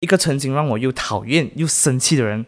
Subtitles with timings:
[0.00, 2.44] 一个曾经让我又讨厌又生气的人。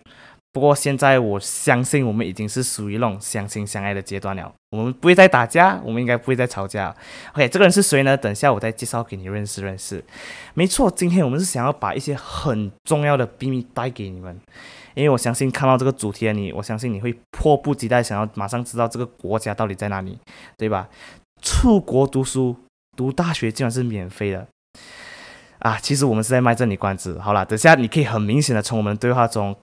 [0.50, 4.52] 不过现在我相信我们已经是属于那种相亲相爱的阶段了。
[4.70, 6.94] 我们不会再打架，我们应该不会再吵架。
[7.34, 8.16] OK，这个人是谁呢？
[8.16, 10.02] 等一下我再介绍给你认识认识。
[10.54, 14.40] 没错，今天我们是想要把一些很重要的秘密带给你们，
[14.94, 20.18] 因为我相信看到这个主题的你，我相信你会迫不及待想要马上知道这个国家到底在哪里，
[20.56, 20.88] 对吧？
[21.40, 22.56] 出国读书、
[22.96, 24.48] 读大学竟然是免费的
[25.60, 25.78] 啊！
[25.80, 27.18] 其实我们是在卖这里关子。
[27.18, 29.56] 好了，等下你可以很明显的从我们对话中。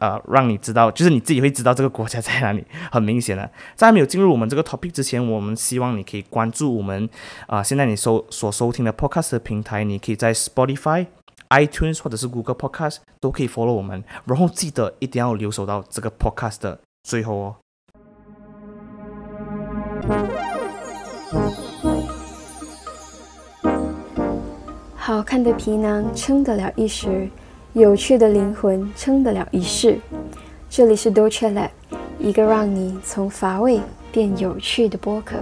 [0.00, 3.50] 呃，让你知道，就是你自己会知道这个国家在哪里， 很明显的。
[3.76, 7.06] 在没有进入我们这个 topic 之前，我们希望你可以关注我们
[7.46, 11.06] 啊，现在你收所收听的 podcast 平台，你可以在 Spotify、
[11.50, 17.56] iTunes 或者是 Google Podcast 都可以 follow 我们，然后记得一定要留守到这个 podcast 的最后哦。
[25.10, 27.28] 好看的皮囊撑得了一时。
[27.72, 29.98] 有趣的灵魂撑得了一世。
[30.68, 31.70] 这里是 d o c e Lab，
[32.20, 33.80] 一个让你从乏味
[34.12, 35.34] 变有趣的播客。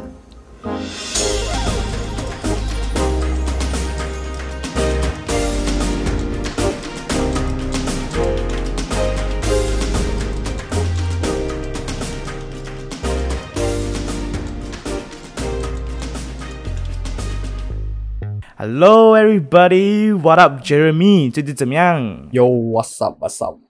[18.60, 20.12] Hello, everybody.
[20.12, 21.30] What up, Jeremy?
[21.30, 23.60] 最近怎么样？Yo, what's up, what's up?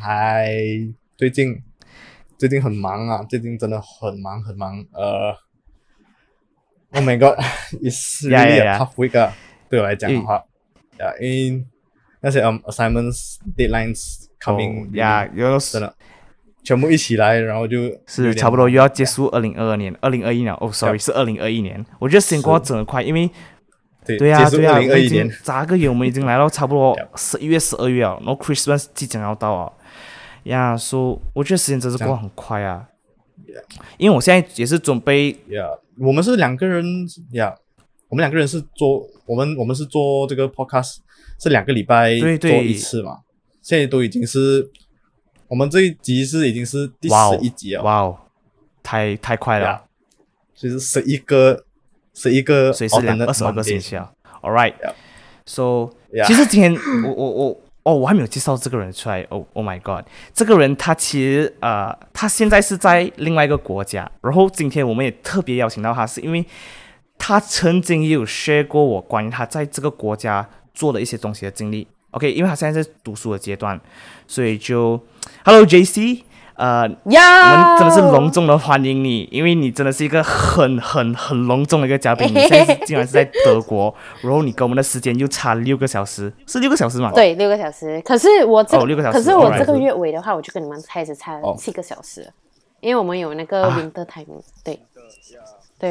[0.00, 0.48] 嗨，
[1.16, 1.62] 最近
[2.36, 4.84] 最近很忙啊，最近真的很忙很忙。
[4.92, 5.36] 呃
[6.94, 7.38] ，Oh my God,
[7.80, 9.32] it's really a tough week 啊，
[9.70, 10.42] 对我来讲的话
[10.98, 11.66] ，Yeah, in
[12.20, 15.94] 那些 um assignments deadlines coming, Yeah, 有真的
[16.64, 20.52] 全部一起来，然后就是差不多又要结束二零二二年，二零二一年。
[20.54, 21.86] 哦，Sorry，是二零二一年。
[22.00, 23.30] 我觉得时间过得真的快，因为
[24.06, 29.72] 对呀，对呀，已经眨个眼，我们已经来到差不多十一月、十二月了，然后 Christmas 即将要到啊，
[30.42, 32.86] 呀，说我觉得时间真是过很快啊，
[33.96, 35.66] 因为我现在也是准备呀，
[35.98, 36.84] 我们是两个人
[37.32, 37.54] 呀，
[38.08, 40.96] 我们两个人是做我们我们是做这个 podcast
[41.40, 43.20] 是两个礼拜做一次嘛，
[43.62, 44.70] 现在都已经是
[45.48, 48.18] 我们这一集是已经是第十一集了，哇哦，
[48.82, 49.84] 太太快了，
[50.54, 51.64] 其实十一个。
[52.14, 54.10] 是一个，所以是两二十二个星期啊。
[54.40, 55.90] All right，so
[56.26, 59.22] 其实今天我我我哦，我还没有介绍这个人出来。
[59.28, 64.10] Oh oh my god，这个人他其实呃，他现在是在另外一个国家。
[64.22, 66.44] 然后今天我们也特别邀请到他，是因为
[67.18, 71.86] 他曾经也有 share 过我关于他在这个国家做的一些东西的经历。
[72.12, 73.78] OK，因为他现在在读书的阶段，
[74.26, 74.98] 所以就
[75.44, 76.22] Hello JC。
[76.56, 82.28] 呃，我们真的是隆重的欢迎你，因为你真的是一个很很很隆重的一个嘉宾。
[82.32, 87.10] 你现在竟然是在德国，然后你跟我们的时间又差六个小时，是六个小时吗？
[87.12, 88.00] 对，六个小时。
[88.02, 89.18] 可是我这，六个小时。
[89.18, 92.32] 可是我这个月尾的话，我就跟你们开始差七个小时，
[92.80, 94.40] 因为我们有那个 winter time。
[94.62, 94.80] 对。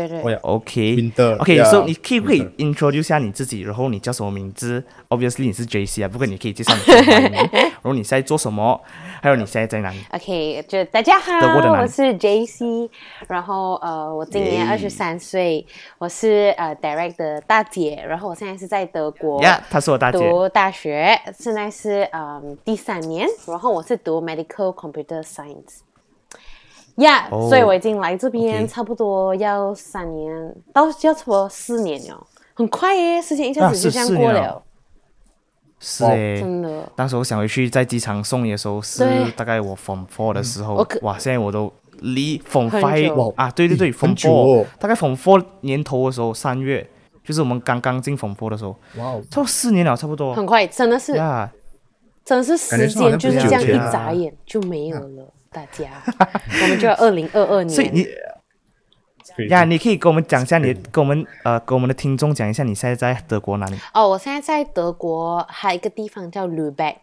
[0.07, 8.81] 对对，OK，OK，所以你可以可以 introduce 下你自己，然后你叫什么名字？Obviously 你是 JC 啊，不过你可以介绍你的名，然后你现在做什么，
[9.21, 12.89] 还有你现在在哪里？OK，就大家好，我是 JC，
[13.27, 15.65] 然后呃，我今年二十三岁，
[15.97, 25.81] 我是呃 Direct 的大姐，然后我现在是在德国，呀她是我大姐，读大学，现在是嗯第三年，然后我是读 Medical Computer Science。
[26.97, 34.61] 呀，所以我已经来这边差不多要三年，到要差不多四年了，很快耶，时间一下子就这样过了。
[35.79, 36.89] 是诶，真的。
[36.95, 39.03] 当时我想回去在机场送你的时候，是
[39.35, 46.89] 大概我 Form Four 的时候，哇，现在我都离 Form Five 啊，对对对，Form Four，大概 Form Four 年头的时候，三月，
[47.21, 50.33] 就是我们刚刚进 Form Four 的时候，哇，差不多四年了，差不多。
[50.33, 51.13] 很快，真的是，
[52.23, 55.32] 真的是时间就是这样一眨眼就没有了。
[55.53, 55.87] 大家，
[56.63, 57.69] 我们就要二零二二年。
[57.69, 58.05] 所以你
[59.47, 63.77] 呀，你可以跟我们讲一下，你跟我们呃，跟我们的听众讲一下，你现在在德国哪里？
[63.93, 66.97] 哦，我现在在德国，还有一个地方叫 Lübeck，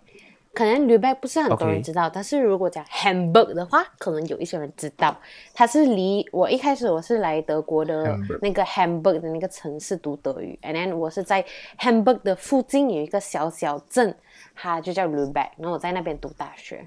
[0.52, 5.16] 可能 Lübeck 不是很多人知道，但是如果讲 Hamburg 的话，可能有一些人知道。
[5.54, 11.42] 它是离我一开始我是来德国的那个 Hamburg 的那个城市读德语，and then 我是在
[11.78, 14.14] Hamburg 的附近有一个小小镇，
[14.54, 16.86] 它就叫 Lübeck，然后我在那边读大学。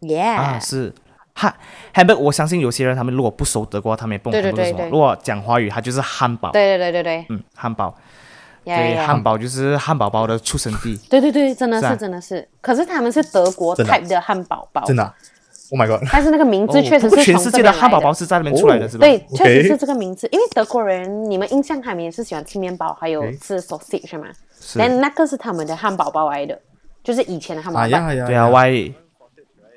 [0.00, 0.92] Yeah，啊是，
[1.34, 1.54] 汉
[1.92, 4.84] 汉堡，我相信有些人他们如果不熟德国，他们也不懂是什么。
[4.90, 6.50] 如果讲华语，它就是汉堡。
[6.52, 7.94] 对对对对对，嗯，汉堡。
[8.62, 10.96] 对，汉堡就是汉堡包的出生地。
[11.08, 12.46] 对对对，真的是真的是。
[12.60, 14.84] 可是他们是德国 type 的汉堡包。
[14.84, 15.02] 真的
[15.70, 16.06] ？Oh my god！
[16.12, 19.06] 但是那个名字确实是全世界的汉堡包是在那边出来的，是吧？
[19.06, 20.28] 对，确实是这个名字。
[20.30, 24.26] 因为德国人，你们印象他们也是喜欢吃面包，还有吃 sausage 是吗？
[24.76, 26.58] 但那个是他们的汉堡包来的。
[27.02, 27.86] 就是以前的汉堡包。
[27.88, 28.92] 呀，对啊，Y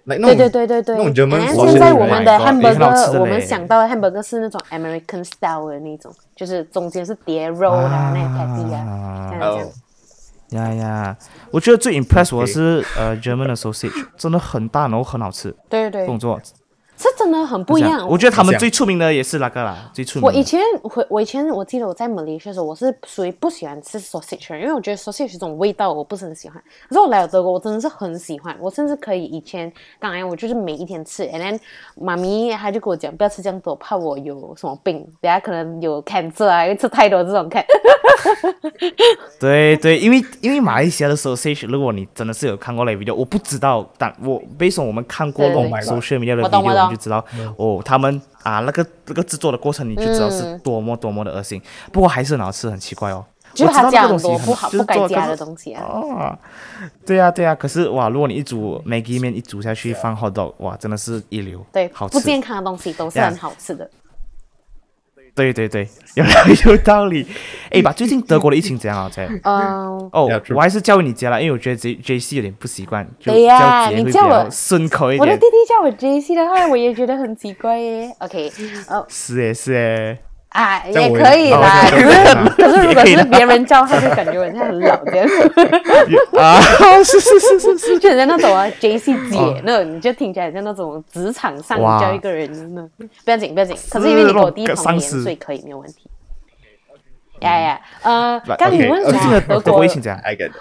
[0.05, 0.95] 来那种对对对对。
[0.95, 9.67] 对，那种 German 然 sausage 后现在我 Oh 们的 hamburger，我们想到的 hamburger 是那种 American style 的那种，就是中间是叠肉的啊那些 patty 啊，这样这样。
[9.67, 9.71] 哦。
[10.49, 11.17] 呀呀，
[11.49, 16.39] 我觉得最 impress 我的是呃 German 的 sausage，真的很大，然后很好吃，对对对，动作
[17.03, 18.07] 是真的很不一样。
[18.07, 20.25] 我觉得他们最出名的也是那个啦，最出名。
[20.25, 26.57] 我以前我我以前我记得我在马来西亚的时候，我是属于不喜欢吃 sausage，的因为我觉得 sausage 这种味道我不是很喜欢。
[26.87, 31.59] 可是我来了德国，我真的是很喜欢，我甚至可以以前刚来我就是每一天吃，and then
[31.95, 37.65] 妈咪她就跟我讲不要吃这样多，怕我有什么病，等下可能有 cancer 啊，因为吃太多这种 can。
[39.39, 47.23] 对对，因为因为马来西亚的 sausage，如果你真的是有看过那 video，我不知道，但我 based on 我们看过那种 social media 的 video，就知道
[47.57, 51.61] 哦，他们啊那个那个制作的过程，你就知道是嗯多么多么的恶心。
[51.91, 53.25] 不过还是很好吃，很奇怪哦。
[53.53, 55.83] 就是我知道他加很那个东西多不好就是不该加的东西啊。
[55.85, 56.37] 哦，
[57.05, 62.17] 对呀、对呀、可是哇，如果你一煮 Maggi 面一煮下去放 hot dog，哇，真的是一流，对，好吃。
[62.17, 63.87] 不健康的东西都是很好吃的。
[65.35, 66.23] 对对对， 有
[66.71, 67.25] 有道理。
[67.71, 69.09] 哎，把最近德国的疫情怎样啊？
[69.11, 75.45] 在嗯，哦我还是叫你杰啦，因为我觉得 J J C 有点不习惯，就对呀叫姐会比你叫我较顺口一点我的弟。
[75.47, 78.15] 弟叫我 J C 的话，我也觉得很奇怪耶。
[78.19, 78.51] OK，
[78.89, 80.19] 哦是诶是诶，
[80.53, 81.83] 啊，这样我也也可以啦。
[81.83, 85.27] 哦可是 可是如果是别人叫，他就感觉人家很老这样，
[86.39, 86.61] 啊，
[87.03, 92.87] 是是是是是，就很像那种啊 J C 姐那种，你就听起来像那种职场上哇叫一个人呢。
[93.25, 96.07] 不要紧不要紧，可是因为你跟我弟同年，所以可以没有问题。
[97.39, 99.83] 呀呀，呃，刚刚你问什么德国。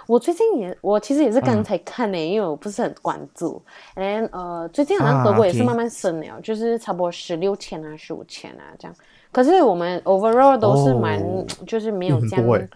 [0.09, 3.63] 我最近也，我其实也是嗯刚才看呢、因为我不是很关注。
[3.95, 8.97] 然呃，最近好像德国也是慢慢升了，就是差不多十六千啊、十五千啊这样。
[9.33, 11.45] 可是我们 overall 都是蛮，哦。
[11.67, 12.69] 就是没有这样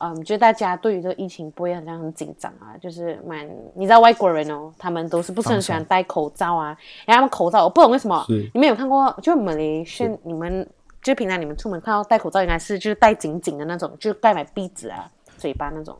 [0.00, 3.44] 嗯，就大家对于这个疫情不会好像很紧张啊，就是蛮，
[3.74, 6.66] 你知道外国人哦，他们都是不是很喜欢戴口罩啊，
[7.04, 8.24] 然后他们口罩我不懂为什么，
[8.54, 10.64] 你们有看过就马来西亚你们
[11.02, 15.96] 就平常你们出门看到戴口罩应该是就是戴紧紧的那种，就盖满鼻子啊、嘴巴那种。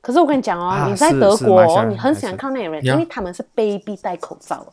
[0.00, 4.66] 可是我跟你讲哦，啊你在德国你很喜欢看那些人，因为他们是卑鄙戴口罩。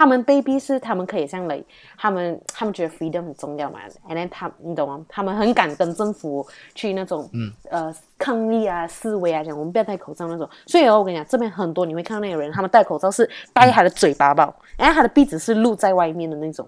[0.00, 1.62] 他们卑鄙是他们可以像雷，
[1.98, 5.04] 他们他们觉得 freedom 很重要嘛，and then 他你懂吗？
[5.06, 10.48] 他们很敢跟政府去那种嗯、呃抗议啊、示威啊，讲我们不要戴口罩那种。
[10.64, 16.66] 所以哦，我跟你讲，这边很多你会看到那个人，他们戴口罩是戴他的嘴巴吧，然后他的鼻子是露在外面的那种。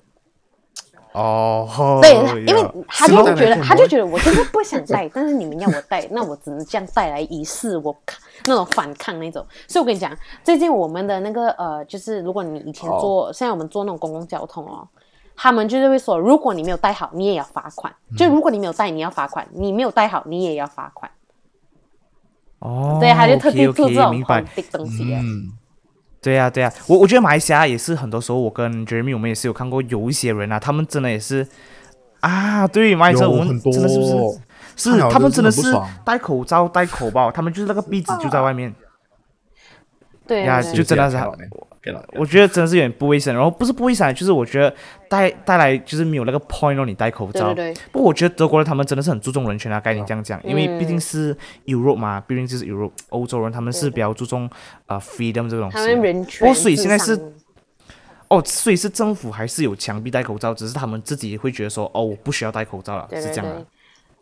[1.13, 2.15] 哦，对，
[2.47, 9.47] 因为他就会觉得，他就觉得我就是不想带， 但是你们要我带， 那我只能这样带来以示我抗那种反抗那种。
[9.69, 10.11] 所以我跟你讲，
[10.43, 14.89] 最近我们的那个呃，就是如果你以前坐，现在我们坐那种公共交通哦，
[15.37, 17.95] 他们就是会说，如果你没有带好，你也要罚款。
[18.17, 21.11] 就如果你没有带，你要罚款；你没有带好，你也要罚款。
[22.61, 24.45] 哦，对，他就特地做这种明白很。
[24.55, 25.21] big 东西啊。
[25.23, 25.53] 嗯，
[26.23, 31.47] 对呀、对呀、我我觉得马来西亚也是很多时候，我跟 Jeremy 我们也是有看过有一些人啊，他们真的也是
[32.21, 33.73] 啊，对马来西亚我们很多。
[33.73, 34.39] 真的是不是？
[34.75, 35.61] 是他们真的是
[36.05, 38.73] 戴口罩戴口罩，他们就是那个鼻子就在外面，
[40.27, 41.17] 对呀就真的是
[41.83, 43.35] 给了，我觉得真的是有点不卫生。
[43.35, 44.73] 然后不是不卫生，就是我觉得
[45.09, 47.53] 带带来就是没有那个 point 让你戴口罩。
[47.53, 51.37] 对对对，不过我觉得德国人他们真的是很注重人权啊，该你这样讲，因为嗯毕竟是
[51.67, 54.49] Europe 嘛，毕竟就是 Europe 欧洲人，他们是比较注重
[54.87, 55.87] 呃 freedom 这个东西他啊。
[55.87, 57.19] 们人权不过所以现在是
[58.29, 63.67] 哦，所以是政府还是有强逼戴口罩，只是他们自己会觉得说，哦，我不需要戴口罩了，对对对是这样的。，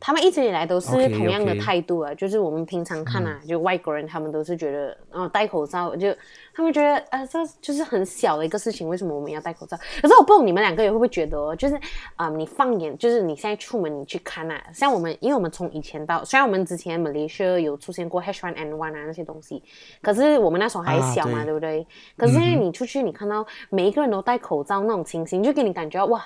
[0.00, 6.12] 他们一直以来都是同样的态度啊就是我们平常看啊，就外国人他们都是觉得，哦，戴口罩就
[6.54, 9.76] 他们觉得，啊，这就是很小的一个事情，为什么我们要戴口罩？
[10.00, 11.78] 可是我不懂你们两个也会不会觉得哦，就是
[12.16, 19.62] 啊、你放眼，就是你现在出门你去看啊，像我们，因为我们从以前到，虽然我们之前马来西亚有出现过 H1N1 啊那些东西，
[20.00, 21.86] 可是我们那时候还小嘛，啊对对不对？
[22.16, 26.24] 可是现在你出去，你看到每一个人都戴口罩那种情形，就给你感觉哇，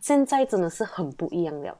[0.00, 1.76] 现在真的是很不一样了。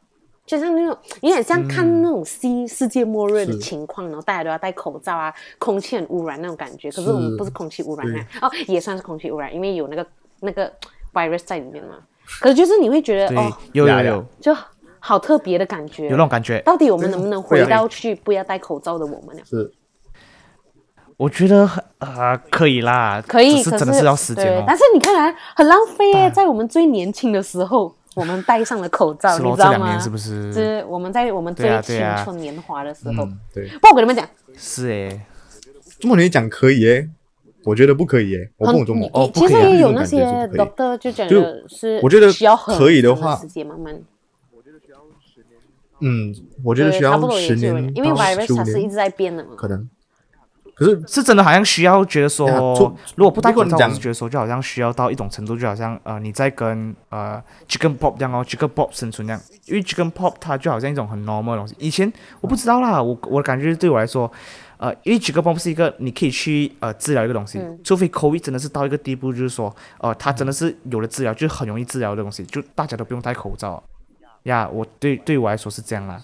[0.46, 6.88] 就像那种有点像看那种世世界末日的情况，然后大家都要戴口罩啊，空气很污染那种感觉。
[6.90, 10.06] 可是我们不是空气污染啊，哦，也算是空气污染，因为有那个
[10.40, 10.72] 那个
[11.12, 11.96] virus 在里面嘛。
[12.40, 14.56] 可是就是你会觉得对，哦，有有有就
[15.00, 16.16] 好特别的感觉有那。
[16.18, 16.60] 种感觉。
[16.60, 19.42] 到底我们能不能回到去不要戴口罩的我们呢？
[19.44, 19.72] 是
[21.16, 21.66] 我觉得
[21.98, 29.98] 呃可以啦，可以，只是真的是要时间但是你看来，很浪费耶，在我们最年轻的时候，我们戴上了口罩，你知道吗？
[30.00, 30.50] 是不是？
[30.50, 33.24] 是我们在我们对最青春年华的时候。
[33.24, 33.68] 嗯，对。
[33.78, 35.20] 不，我跟你们讲，是诶，
[36.00, 37.10] 这么你讲可以耶？
[37.62, 39.10] 我觉得不可以耶，我不懂中国。
[39.12, 44.00] 哦其实可以啊也有那些 doctor 就讲就的是，我觉得需要可以的话时间慢慢。
[46.00, 49.50] 嗯，我觉得，需要差不多也十是有人因为 virus 它是一直在变的嘛。
[49.56, 49.88] 可能。
[50.76, 52.46] 可是是真的好像需要觉得说，
[53.14, 61.74] 如果不戴口罩，我是觉得说就好像需要到一种程度，就好像呃你在跟呃 Chicken Pop 这样哦，Chicken Pop 生存这样，因为 Chicken Pop 它就好像一种很 normal 的东西。
[61.78, 64.30] 以前我不知道啦，我我的感觉对我来说，
[64.76, 73.82] 呃，因为 Chicken Pop 是一个你可以去呃治疗一个东西，嗯除非 COVID 真的是到一个地步，就是说呃它真的是有了治疗，就是很容易治疗的东西，就大家都不用戴口罩。
[74.42, 76.22] 呀，我对对我来说是这样啦。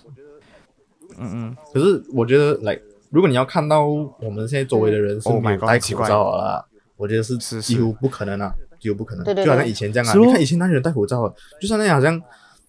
[1.19, 2.79] 嗯嗯，可是我觉得来，
[3.13, 6.65] 如果你要看到我们现在周围的人是 Oh 没有 God，戴很奇怪口罩啊，
[6.97, 8.51] 我觉得是是几乎不可能啊，
[8.81, 9.25] 几乎不可能。
[9.25, 12.21] 对对就好像以前这样啊，你看以前那些人戴口罩啊，就像那样好像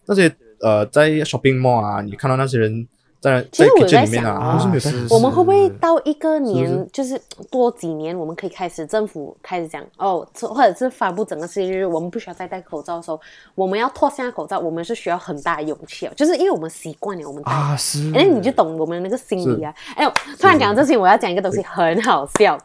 [0.06, 2.86] 那些呃在 shopping mall 啊，你看到那些人
[3.24, 5.16] 在在其实我有 kitchen 在里面啊，想哦都是没有戴口罩。
[5.16, 13.20] 我们会不会到一个年，就是多几年，我们可以开始政府开始讲哦，或者是发布整个世界日，我们不需要再戴口罩的时候，
[13.56, 17.52] 我们要脱下口罩，我们是需要很大的勇气哦，就是因为我们习惯了我们戴。
[17.52, 19.74] 啊是，哎，你就懂我们那个心理啊！
[19.96, 20.06] 哎，
[20.38, 22.58] 突然讲到这些，我要讲一个东西很好笑，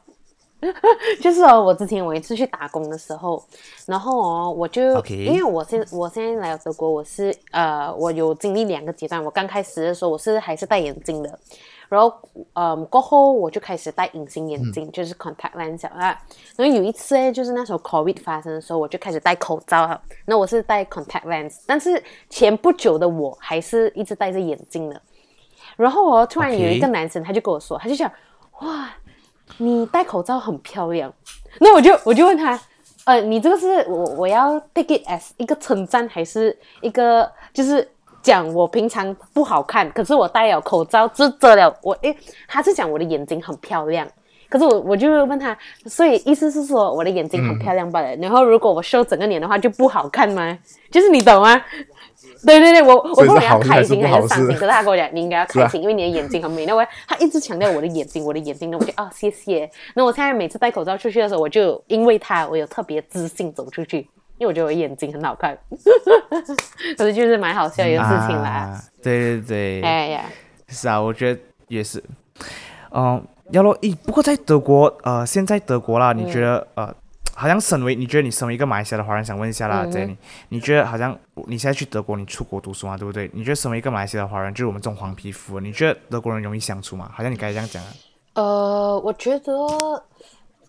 [1.23, 3.41] 就是哦，我之前我一次去打工的时候，
[3.87, 9.23] 然后哦，我就因为我现我现在来德国，我是呃，我有经历两个阶段。
[9.25, 11.39] 我刚开始的时候，我是还是戴眼镜的，
[11.89, 12.13] 然后
[12.55, 16.19] 嗯过后我就开始戴隐形眼镜，就是 contact lens 啊。
[16.57, 20.01] 然后有一次呢，就是那时候 COVID 发生的时候，我就开始戴口罩了。
[20.27, 25.01] 那我是戴 contact lens，但是前不久的我还是一直戴着眼镜的。
[25.77, 28.11] 然后哦，突然有一个男生他就跟我说，他就讲
[28.61, 28.91] 哇，
[29.57, 31.13] 你戴口罩很漂亮。
[31.59, 32.61] 那我就我就问他，
[33.05, 37.89] 呃，你这个是我我要 take it as 一个称赞，还是一个就是
[38.23, 44.07] 讲我平常不好看，可是我戴了口罩遮遮了我，诶，他是讲我的眼睛很漂亮。
[44.51, 48.17] 可是我我就问他，所以意思是说我的眼睛很漂亮罢了。
[48.17, 50.57] 然后如果我修整个脸的话就不好看吗？
[50.91, 51.61] 就是你懂吗？
[52.45, 56.65] 对对对，我我所以是不懂要开心还是伤心，可是他跟我讲你应该要开心，因为你的眼睛很美。
[56.67, 59.71] 那我他一直强调我的眼睛，我的眼睛，那我就啊谢谢。
[59.95, 63.99] 那我现在每次戴口罩出去的时候，我就因为他我有特别自信走出去，
[64.39, 65.59] 因为我觉得我眼睛很好看。
[66.97, 68.49] 可是就是蛮好笑一个事情啦。
[68.49, 70.25] 啊，对对对，哎呀，
[70.69, 72.03] 是啊，我觉得也是。
[72.91, 76.95] 嗯，要咯，咦，不过在德国，呃，现在德国啦，你觉得、呃，
[77.39, 80.17] 好像身为你觉得你身为一个马来西亚的华人，想问一下啦嗯哼 j e n n y
[80.49, 81.17] 你觉得好像
[81.47, 83.31] 你现在去德国，你出国读书嘛，对不对？
[83.33, 87.09] 你觉得身为一个马来西亚的华人，就是我们这种黄皮肤，你觉得德国人容易相处吗？
[87.15, 87.93] 好像你刚才这样讲啊。
[88.35, 89.53] 呃，我觉得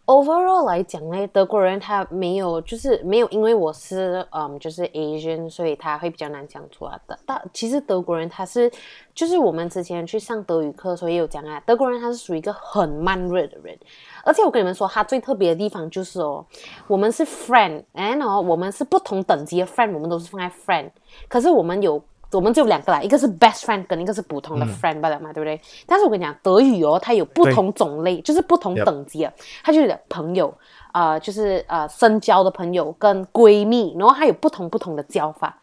[0.05, 6.99] overall 来讲呢，德国人他没有，就是没有，因为我是嗯，就是 Asian，所以他会比较难相处啊。
[7.05, 8.71] 但但其实德国人他是，
[9.13, 13.77] 就是我们之前去上德语课的时候也有讲啊，德国人他是属于一个很慢热的人，
[14.23, 16.45] 而且我跟你们说，它最特别的地方就是哦，
[16.88, 20.89] 我们是 friend，哎，然后我们是不同等级的 friend，我们都是放在 friend，
[21.27, 22.01] 可是我们有。
[22.31, 25.59] 我们只有两个啦，一个是 best friend，跟一个是普通的 friend 罢了嘛，对不对？
[25.88, 29.33] 但是我跟你讲，德语哦，它有不同种类，就是不同等级的，
[29.63, 30.53] 它就是朋友，
[30.93, 35.57] 呃，就是呃深交的朋友跟闺蜜，然后它有不同不同的叫法。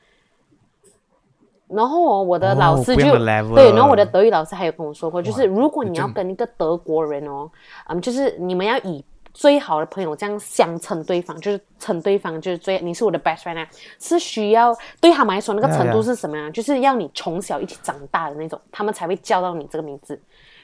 [1.69, 3.03] 然后哦，我的哦老师就、
[3.55, 7.51] 对，然后我的德语老师还有跟我说过，就是如果你要跟一个德国人哦，
[7.89, 9.05] 嗯，就是你们要以
[9.35, 13.69] 最好的朋友这样相称对方，就是称对方就是最你是我的 best friend 啊，
[13.99, 16.49] 是需要对他们来说那个程度.是什么呀？
[16.51, 20.19] 就是要你从小一起长大的那种，他们才会叫到你这个名字。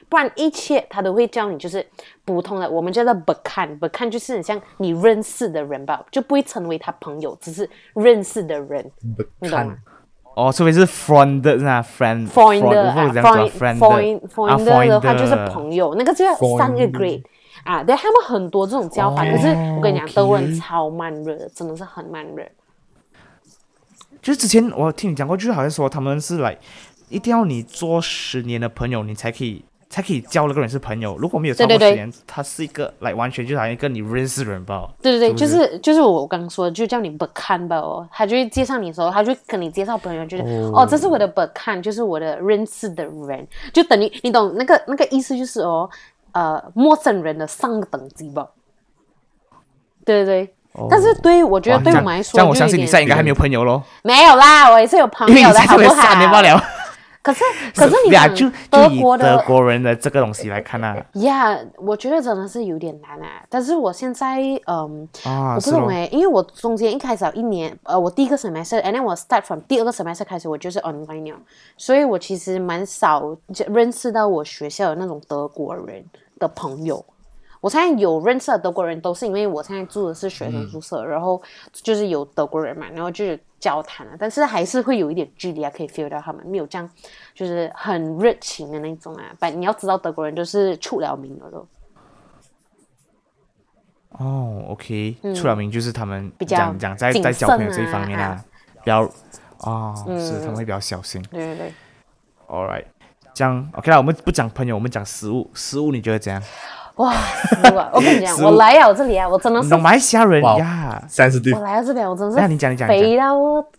[0.09, 1.85] 不然一切他都会叫你就是
[2.23, 8.83] 普通的，我们叫做 b e k a n b e k a n 就是很像你认识的人吧，就不会成为他朋友，只是认识的人，
[9.17, 9.77] 不你懂吗看？
[10.35, 17.23] 哦，除非是 friend 的是吧？friend friend 我的啊不知道怎样讲 friend friend 的话就是朋友，那个就要三个 grade
[17.63, 22.43] 啊，对他们很多这种叫法，哦可是我跟你讲，德国人超慢热的，真的是很慢热。
[24.21, 26.57] 就是之前我听你讲过，就是好像说他们是来
[27.09, 31.15] 一定要你做十年的朋友，你才可以才可以交那个人是朋友。
[31.19, 34.89] 如果没有超过十年，他是一个来完全就好像一个你认识的人吧。
[35.03, 45.87] 对对对，就是就是我刚刚说的，就叫你 e a n 吧哦，他就会介绍你的时候，他就跟你介绍朋友，就是哦这是我的 e a n 就是我的认识的人，就等于你懂那个那个意思就是哦，
[46.31, 48.47] 呃，陌生人的上个等级吧。
[50.03, 50.53] 对对对，
[50.89, 56.41] 但是对于我觉得对我们来说，这样我相信你现在应该还没有朋友咯，没有啦，我也是有朋友的， 好不好不三年罢好？
[56.41, 56.63] 了。
[57.23, 63.43] 可是可是你讲呀就德就以国的德国人的这个东西来看啊，呀我觉得真的是有点难啊。
[63.49, 65.07] 但是我现在嗯。
[65.23, 71.39] 啊，我不懂哎，因为我中间一开始有一年，呃，我第一个 semester，and then 我 start from 第二个 semester 开始，我就是 online 了，
[71.77, 76.03] 所以我其实蛮少认识到我学校的那种德国人
[76.39, 77.05] 的朋友。
[77.63, 81.41] 我现在有认识的德国人，都是因为我现在住的是学生宿舍，然后
[81.71, 86.89] 就是有德国人嘛，然后就是交谈了，但是还是会有一点距离啊，可以 feel 到他们没有这样，
[87.33, 89.33] 就是很热情的那种啊。
[89.39, 91.65] 但你要知道，德国人都是出了名的都。
[94.09, 98.45] 哦，OK，嗯出了名就是他们讲讲在在交朋友这一方面啊啊，
[98.83, 99.09] 比较
[99.59, 101.23] 哦，是他嗯们会比较小心。
[101.31, 101.73] 对对对。
[102.49, 102.83] All right，
[103.33, 105.49] 这样 OK 啦，我们不讲朋友，我们讲食物。
[105.53, 106.43] 食物你觉得怎样？
[106.95, 107.13] 哇！
[107.91, 111.03] 我跟你讲，我来了这里啊，我真的是马来西亚人哇呀？
[111.07, 113.35] 三十度我来到这边，我真的那是你讲你讲你讲肥到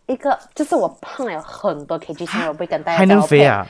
[0.06, 3.38] 一个，就是我胖了很多 kg，现在我不会跟大家还能交配？
[3.38, 3.66] 飞啊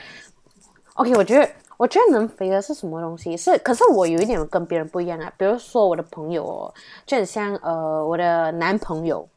[0.95, 1.47] ？OK，我觉得
[1.77, 3.37] 我觉得能肥的是什么东西？
[3.37, 5.31] 是，可是我有一点跟别人不一样啊。
[5.37, 6.73] 比如说我的朋友哦，
[7.05, 9.27] 就很像呃我的男朋友，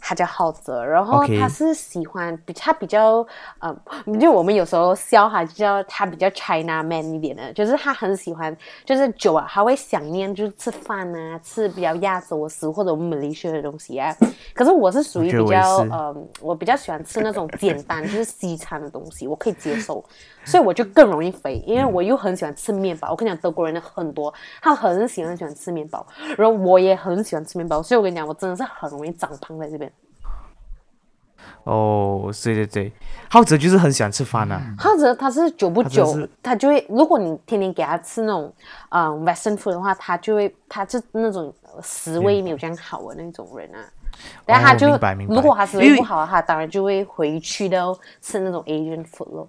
[0.00, 3.26] 他叫浩泽，然后他是喜欢比他比较
[3.58, 3.76] 呃，
[4.20, 14.14] 就我们有时候笑他，就叫他比较 China man 一点的，就是他很喜欢，就是酒啊，他会想念就是吃饭啊，吃比较亚洲的食物或者我们马来西亚的东西啊。
[14.54, 20.04] 可是我是属于比较是呃，我比较喜欢吃那种简单就是西餐的东西，我可以接受。
[20.48, 23.10] 所以我就更容易肥，因为我又很喜欢吃面包。
[23.10, 26.04] 我跟你讲，德国人的很多，他很喜欢喜欢吃面包，
[26.38, 29.92] 然后我也很喜欢吃面包，所以我跟你讲，我真的是很容易长胖在这边。
[31.64, 32.92] 哦，对对对，
[33.28, 34.74] 浩哲就是很喜欢吃饭啊。
[34.78, 36.04] 浩哲他是久不久
[36.42, 38.50] 他，他就会，如果你天天给他吃那种
[38.88, 41.52] 嗯 Western food 的话，他就会，他是那种
[41.82, 43.84] 食味没有这样好的那种人啊。
[44.46, 49.48] 然后他就，哦明白明白如果他食味不好，他当然就会回去的吃那种 Asian food 咯。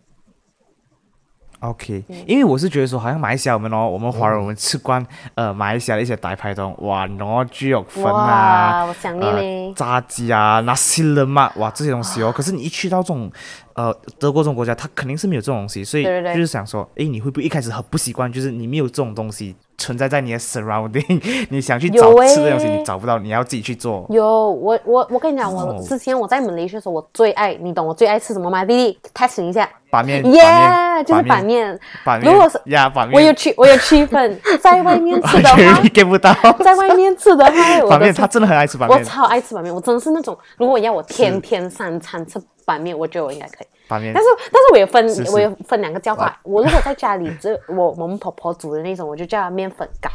[1.59, 9.33] OK，因嗯为我是觉得说，好像马来西亚我们哦，我们华人我们吃惯呃马来西亚的一些大排档，哇，你懂哦，猪肉粉啊，我想念
[9.67, 12.31] 呃，炸鸡啊，那西冷嘛，哇，这些东西哦。
[12.31, 13.29] 可是你一去到这种
[13.73, 24.05] 呃德国这种国家，它肯定是没有这种东西，所以就是想说，哎，你会不会一开始很不习惯，就是你没有这种东西存在在你的 surrounding， 你想去找吃的东西，诶你找不到，你要自己去做。
[24.09, 28.63] 有我我我跟你讲，我哦之前我在马来西亚的时候，我最爱你懂我最爱吃什么吗？
[28.63, 31.79] 弟弟，test 你一下板面，耶板面，就是板板面。
[32.05, 36.33] 板面，如果是呀，板面，我有区我有区分， 在外面吃的话，get 不到。
[36.63, 37.51] 在外面吃的话，
[37.89, 42.39] 板面，他真的很爱吃板面，我超爱吃板面，我真的是那种，如果要我天天三餐吃
[42.69, 43.67] 板面，我觉得我应该可以。
[43.87, 43.99] 但。
[43.99, 50.09] 是但是我也分是是我也分两个叫法，我如果在家里 这我我们婆婆煮的那种，我就叫它面粉糕，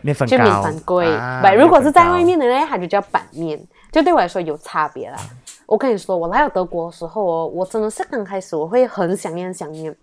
[0.00, 1.12] 面粉糕，就面粉贵。
[1.12, 5.18] 啊、如果是在外，面面的呢，它就叫板面，就对我来说有差别啦。
[5.66, 9.94] 我跟你说，我来到德国的时候哦，我真的是刚开始我会很想念很想念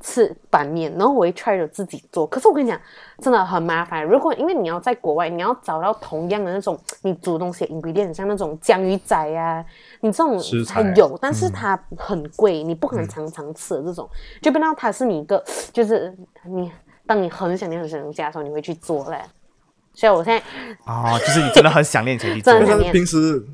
[0.00, 2.26] 吃板面，然后我会 try 着自己做。
[2.26, 2.80] 可是我跟你讲，
[3.18, 4.04] 真的很麻烦。
[4.04, 9.64] 如果因为你要在国外，你要找到同样的那种你煮东西的 ingredient，像那种江鱼仔呀、
[10.00, 14.08] 你这种食材有，但是它很贵，你不可能常常吃的这种，
[14.40, 16.72] 就变到它是你一个，就是你
[17.06, 19.18] 当你很想念很想念家的时候，你会去做嘞。
[19.92, 20.42] 所以我现在
[20.84, 23.44] 啊，就是你真的很想念才去做真的很但是平时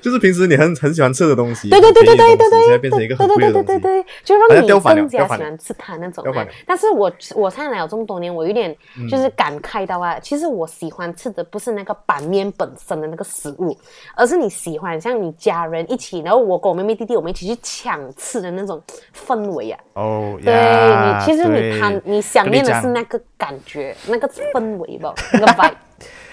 [0.00, 3.66] 就是平时你很很喜欢吃的东西，对对对对对对很便宜的东西现在变成一个很对对贵的东西。
[3.66, 6.24] 对对对，就让你更加喜欢吃它那种。
[6.66, 8.74] 但是我我现在来了这么多年，我有点
[9.10, 13.76] 就是感慨到啊，其实我喜欢吃的不是那个板面本身的那个食物，
[14.14, 18.82] 而是你喜欢像你家人一起，然后我跟我妹妹弟弟我们一起去抢吃的那种
[19.26, 19.80] 氛围啊。
[19.94, 25.74] 哦，对你，其实你对谈你想念的是那个感觉，那个氛围吧，那个 vibe。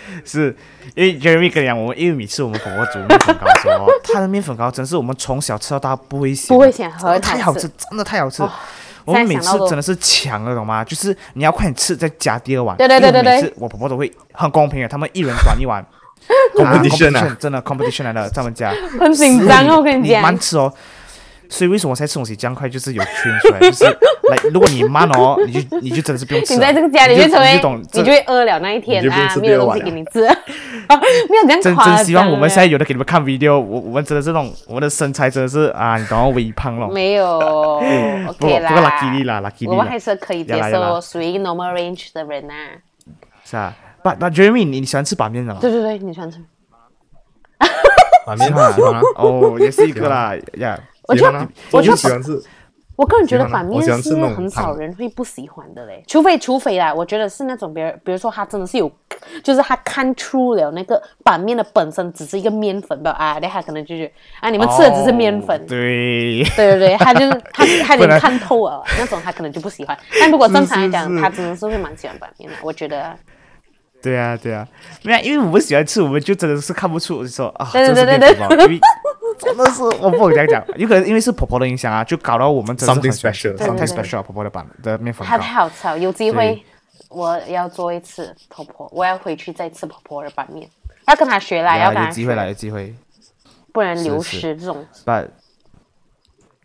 [0.25, 0.55] 是
[0.95, 8.43] 因为 Jeremy 跟你讲，我们因为每次我们婆婆煮面粉糕的时候，她的面粉糕真是我们从小吃到大不会嫌，不会嫌太好吃，真的太好吃。
[8.43, 8.51] 哦
[9.05, 10.81] 我们每次真的是抢了，懂吗？
[10.81, 12.77] 就是你要快点吃，再加第二碗。
[12.77, 15.85] 对对对对对因为每次我婆婆都会很公平的，他们一人端一碗。
[16.55, 18.73] Competition 啊真的 competition 来了，在我们家。
[18.97, 20.21] 很紧张哦，我跟你讲。
[20.21, 20.73] 慢吃哦。
[21.53, 26.55] 所以为什么我现在吃东西这样快，就是有圈出来， 就是来，如果你慢哦，你就你就真的是不用吃。
[26.55, 36.27] 你在这个家里你就就成为你就懂，你就会饿了那一天你就不用啊， 没有东西给你吃，没有这样真真希望我们现在啊有的给你们看 video，我我们真的这种我们的身材真的是啊，你懂吗？
[36.29, 36.87] 微胖了。
[36.89, 38.69] 没有不过，OK 啦。
[38.69, 42.53] 不过 lucky 啦，lucky 啦我们还，是可以接受属于 normal range 的人呐。
[43.45, 43.75] 是啊。
[44.03, 45.59] But but Jeremy，你你喜欢吃板面的吗？
[45.61, 46.39] 对对对，你喜欢吃？
[48.25, 50.79] 板面喜欢啊喜欢啊，哦，也是一个啦呀。
[51.07, 52.41] 我觉得我觉得就喜欢吃。
[52.95, 58.89] 我个人觉得板面是很少人会不喜欢的嘞，除非除非啦，我觉得是那种别人，比如说他真的是有，
[59.43, 69.97] 就是他看出了那个板面的本身只是一个面粉吧啊，那他可能就是啊，你们吃的只是面粉，哦对，对对对，他就是 他他已经不然看透了那种，他可能就不喜欢。
[70.19, 73.17] 但如果正常来讲，是是他真的是会蛮喜欢板面的，我觉得。
[74.03, 74.67] 对啊，对啊，
[75.01, 78.79] 没有，因为我们喜欢吃，我们就真的是看不出，我就说啊，对对对对面粉包，因为
[79.39, 86.63] 真的是我不懂怎样讲， 有可能因为是婆婆的影响啊，就搞到我们真的是 Something 很喜欢 special special 婆婆的版的面粉它，太好吃了，有机会
[87.09, 90.69] 我要做一次婆婆，我要回去再吃婆婆的板面，
[91.07, 92.93] 要跟她学啦，要有机会啦，有，机会。
[93.71, 94.85] 不然流失这种。
[95.03, 95.27] ，but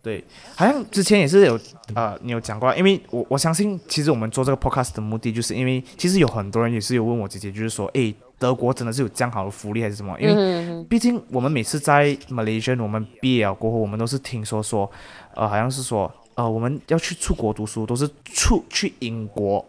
[0.03, 0.23] 对，
[0.55, 1.59] 好像之前也是有
[1.95, 10.19] 呃，你有讲过，因为我我相信，其实我们做这个 podcast 的目的，就是因为其实有很多人也是有问我姐姐，就是说，诶，德国真的是有这样好的福利还是什么？
[10.21, 14.91] 因为毕竟我们每次在 Malaysia，我们毕业了过后，我们都是听说说，
[15.35, 19.65] 呃，好像是说，呃，我们要去出国读书，都是出去英国。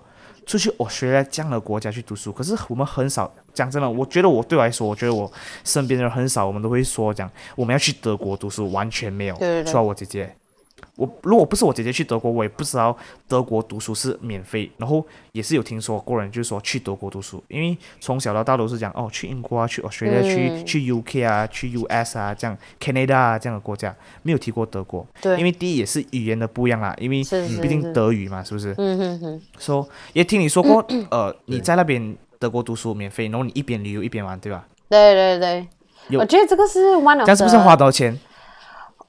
[0.45, 5.32] 出去我学这样的国家去读书，可是我们很少讲真的，我觉得我对我来说，我觉得我
[5.63, 10.36] 身边的人很少，我们都会说讲我们要去德国读书，完全没有，除了我姐姐。
[10.99, 14.69] 我如果不是我姐姐去德国，我也不知道德国读书是免费。
[14.77, 25.07] 然后也是有听说过人就是说去德国读书，因为从小到大都是讲哦，去英国啊，去 Australia，去去 UK 啊，去 US 啊，这样 Canada 啊这样的国家，没有提过德国。
[25.21, 27.23] 对，因为第一也是语言的不一样啦，因为
[27.62, 28.75] 毕竟德语嘛，是不是？
[28.77, 29.41] 嗯哼哼。
[29.57, 34.67] 说也听你说过，呃，你在那边德国读书免费，然后你一边旅游一边玩，对吧？
[34.89, 35.67] 对对对。
[36.17, 38.19] 我觉得这个是 one of 这样是不是花多少钱？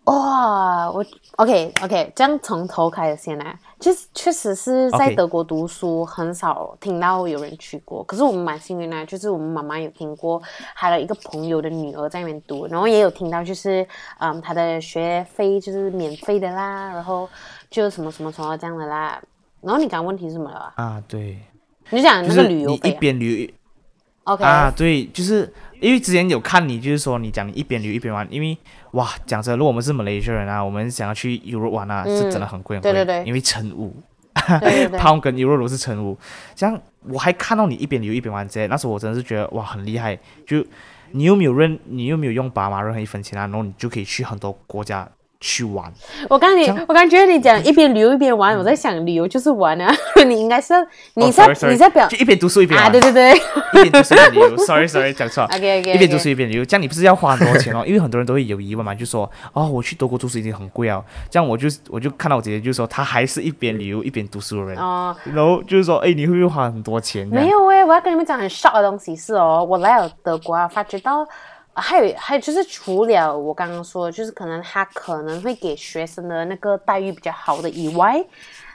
[0.05, 1.05] 哇，我
[1.37, 3.57] OK OK，这样从头开始先来。
[3.79, 8.03] 其实确实是在德国读书，很少听到有人去过。
[8.05, 10.41] 可是我们蛮幸运的，就是我们妈妈有听过，
[10.75, 13.87] 还有一个朋友的女儿在那边读，然后也有听到，就是
[14.19, 17.29] 嗯，她的学费就是免费的啦，然后
[17.71, 19.23] 就什么什么什么这样的啦。
[19.61, 20.73] 然后你刚问题是什么了？
[20.77, 21.39] 啊，对，
[21.91, 23.53] 你讲那个旅游一边旅游
[24.25, 25.53] ，OK 啊，对，就是。
[25.81, 28.57] 因为之前有看你，就是说你讲你一边旅一边玩，因为
[28.93, 32.93] 哇，讲真，如果我们是马来西亚人啊，我们想要去 Europe 玩啊，是真的很贵很贵。
[32.93, 33.27] 对对对。
[33.27, 33.97] 因为乘五
[34.35, 36.19] ，Pound 跟 Euro 都是乘五，
[36.55, 40.19] 这样我还看到你一边旅一边玩，这那时候我真的是觉得哇很厉害。
[40.47, 40.65] 就
[41.13, 45.09] 你又没有认，你又没有用爸妈任何一分钱啊，然后你就可以去很多国家。
[45.41, 45.91] 去玩，
[46.29, 49.91] 我刚你，我刚觉得你讲一边旅游一边玩，我在想旅游就是玩啊，
[50.27, 50.75] 你应该是
[51.15, 53.33] 你在你在表就一边读书一边啊，对对对，
[53.83, 57.83] 一边读书一边旅游，sorry sorry 讲错， OK OK，一边读书一边旅游，这样你不是要花很多钱哦？
[57.87, 64.77] 因为很多人都会有疑问嘛，就说哦，我去德国读书已经很贵啊，这样我就我就看到我姐姐就说她还是一边旅游一边读书的人。
[64.77, 67.27] 哦，然后就是说哎，你会不会花很多钱？
[67.29, 71.27] 没有哎，我要跟你们讲很 shock 的东西是哦，我来了德国啊，发觉到。
[71.81, 78.25] 还有还有就是除了我刚刚说，就是可能他可能会给学生的那个待遇比较好的以外，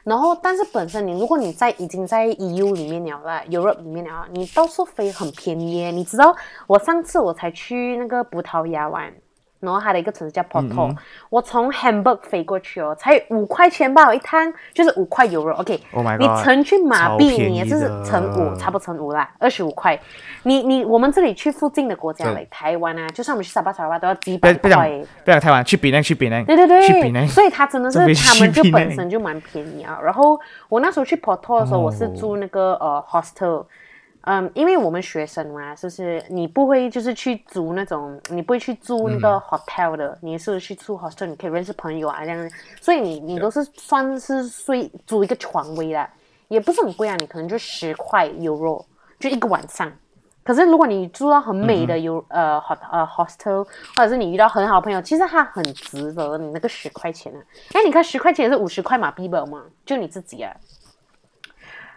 [0.04, 5.92] 然后但是本身你如果你在已经在 EU 里面了啦，Europe 里面了，你到处飞很便宜。
[5.92, 6.36] 你知道
[6.68, 9.14] 我上次我才去那个葡萄牙玩。
[9.66, 10.96] 然后它的一个城市叫 Porto，
[11.30, 15.54] 我从 Hamburg 飞过去哦，才五块钱吧，一趟就是五块 Euro。
[15.56, 15.80] OK，
[16.20, 20.00] 你乘去马币，你也就是乘五，差不多乘五啦，二十五块。
[20.44, 25.02] 你你我们这里去附近的国家，来台湾啊，就算我们去沙巴沙巴都要几百块。
[25.24, 26.44] 不要台湾，去比那去比那。
[26.44, 27.26] 对对对，去比那。
[27.28, 30.00] 所以它真的是他们就本身就蛮便宜啊。
[30.04, 33.66] 然后我那时候去 Porto 的时候，我是住那个呃 hostel。
[34.26, 46.10] 嗯，因为我们学生嘛，是不是你不会就是去租那种，你不会去租那个 hotel 的，你是去住 hostel，你可以认识朋友啊这样，所以你你都是算是睡租一个床位啦，
[46.48, 48.84] 也不是很贵啊，你可能就十块 euro
[49.20, 49.92] 就一个晚上。
[50.44, 53.64] 可是如果你住到很美的有呃 hot 呃 hostel，
[53.96, 57.42] 或者是你遇到很好朋友，其实它很值得你那个十块钱啊。
[57.74, 60.56] 哎，你看十块钱是五十块马币吧嘛，就你自己啊。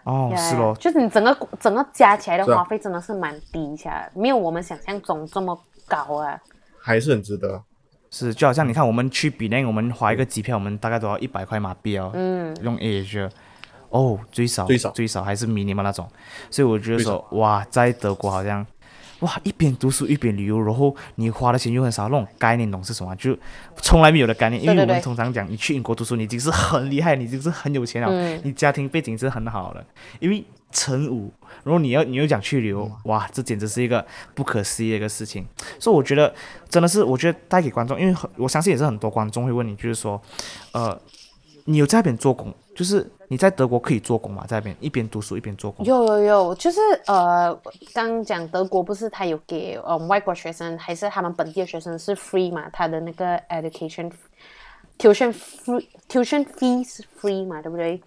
[0.08, 5.54] 哦，是咯，就是你整个整个加起来的花费真的是蛮低下，没有我们想象中这么
[5.86, 6.40] 高啊，
[6.80, 7.62] 还是很值得。
[8.10, 12.10] 是，就好像你看，我们去比那，我们花一个机票，我们大概都要一百块马币哦。
[12.14, 13.30] 嗯，用 Asia，
[13.90, 16.08] 哦，最少最少最少还是 minimum 那种，
[16.50, 18.66] 所以我觉得说，哇，在德国好像。
[19.20, 23.14] 哇，一边读书一边旅游，然后你花的钱又很少，那种概念懂是什么？
[23.16, 23.36] 就
[23.76, 24.62] 从来没有的概念。
[24.62, 29.84] 因为我们通常讲，你去英国读书，你已经是很厉害，你已经是很有钱了，你家庭背景是很好的。
[30.20, 31.32] 因为成五，
[31.64, 35.44] 然后你要你又讲去旅游，哇，这简直是一个不可思议的一个事情。
[35.80, 36.32] 所以我觉得
[36.68, 40.20] 真的是，我觉得带给观众，因为很我相信也是很多观众会问你，就是说，
[40.72, 40.96] 呃，
[41.70, 42.50] 你有在那边做工？
[42.74, 45.84] 就是你在德国可以做工嘛，在那边一边读书一边做工。
[45.84, 47.54] 有有有，就是呃，
[47.92, 54.10] 刚讲德国不是他有给呃外国学生还是他们本地的学生是 free 嘛，他的那个 education
[54.98, 58.00] tuition free tuition fees free 嘛，对不对？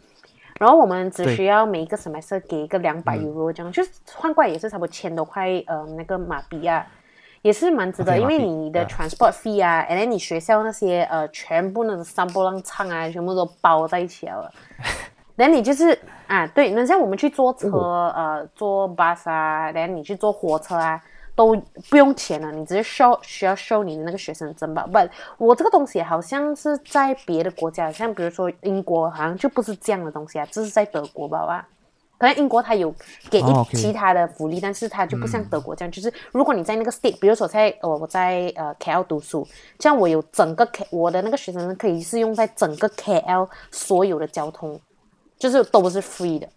[0.59, 6.83] 然后我们只需要每一个 semester 给一个两百 euro 这样，就是换过来也是差不多千多块呃那个马币啊。
[7.41, 14.51] 也是蛮值得，因为你的 transport fee 啊，然后你学校那些呃，全部那种三波浪唱啊，全部都包在一起了。
[15.35, 17.69] 然后你就是啊，对，那像我们去坐车，
[18.15, 21.01] 呃，坐 bus 啊，然后你去坐火车啊，
[21.33, 21.55] 都
[21.89, 24.85] 不用钱了，你直接 show 需要 show 你的那个学生证吧。
[24.85, 31.45] 不，我这个东西好像是在别的国家，像比如说英国，好像就不是这样的东西啊，这是在德国吧？
[31.47, 31.67] 吧？
[32.21, 32.93] 可能英国它有
[33.31, 39.47] 给一、其他的福利，但是它就不像德国这样，就是如果你在那个 state，比如说在呃我在呃 KL 读书，
[39.79, 44.79] 这样我有整个 K 我的那个学生可以是用在整个 KL 所有的交通，
[45.39, 46.47] 就是都是 free 的。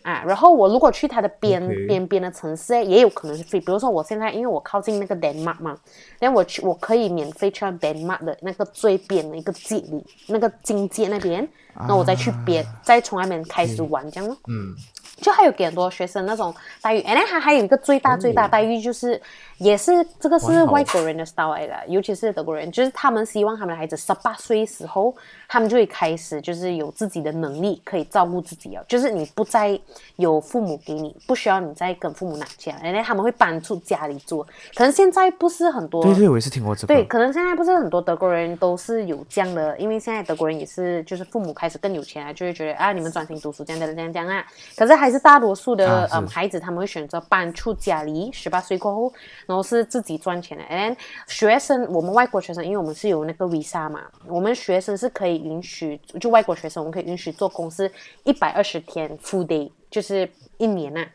[0.00, 3.60] 啊，然后我如果去它的边边边的城市，也有可能是 free。
[3.60, 5.78] 比如说我现在因为我靠近那个 Denmark 嘛，
[6.18, 11.48] 然后我去我可以免费去到 Denmark 的那个最边的一个界里，那个境界那边，
[11.86, 14.36] 那我再去边，再从那边开始玩这样咯。
[14.48, 14.74] 嗯，
[15.22, 19.18] 就还有给很多学生那种待遇，哎，那还还有一个最大最大待遇就是，
[19.58, 25.14] 也是这个是外国人的 style 来的，尤其是德国人，就是他们希望他们的孩子十八岁时候，
[25.48, 29.78] 他们就会开始就是有自己的能力，可以照顾自己哦，就是你不再
[30.16, 36.92] 有父母给你，不需要你再跟父母拿钱，然后他们会搬出家里住，可能现在不是很多对对，我也是听过这个。
[36.92, 44.44] 对，可能现在不是很多德国人都是有这样的，因为现在德国人也是，就是父母开始更有钱啊，就会觉得啊，你们专心读书这样的这样这样啊。
[44.74, 49.12] 可是还是大多数的、嗯孩子，他们会选择搬出家里，十八岁过后，
[49.46, 50.64] 然后是自己赚钱的。
[50.64, 50.96] And
[51.28, 57.92] 学生，我们外国学生，因为我们是有那个 visa 嘛，我们学生是可以允许，就外国学生，我们可以允许做工是
[58.24, 61.06] 一百二十天 full day，就是一年啊。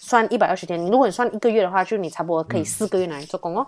[0.00, 3.66] 算一百二十天，你如果你算一个月的话，就你差不多可以四个月拿来做工哦。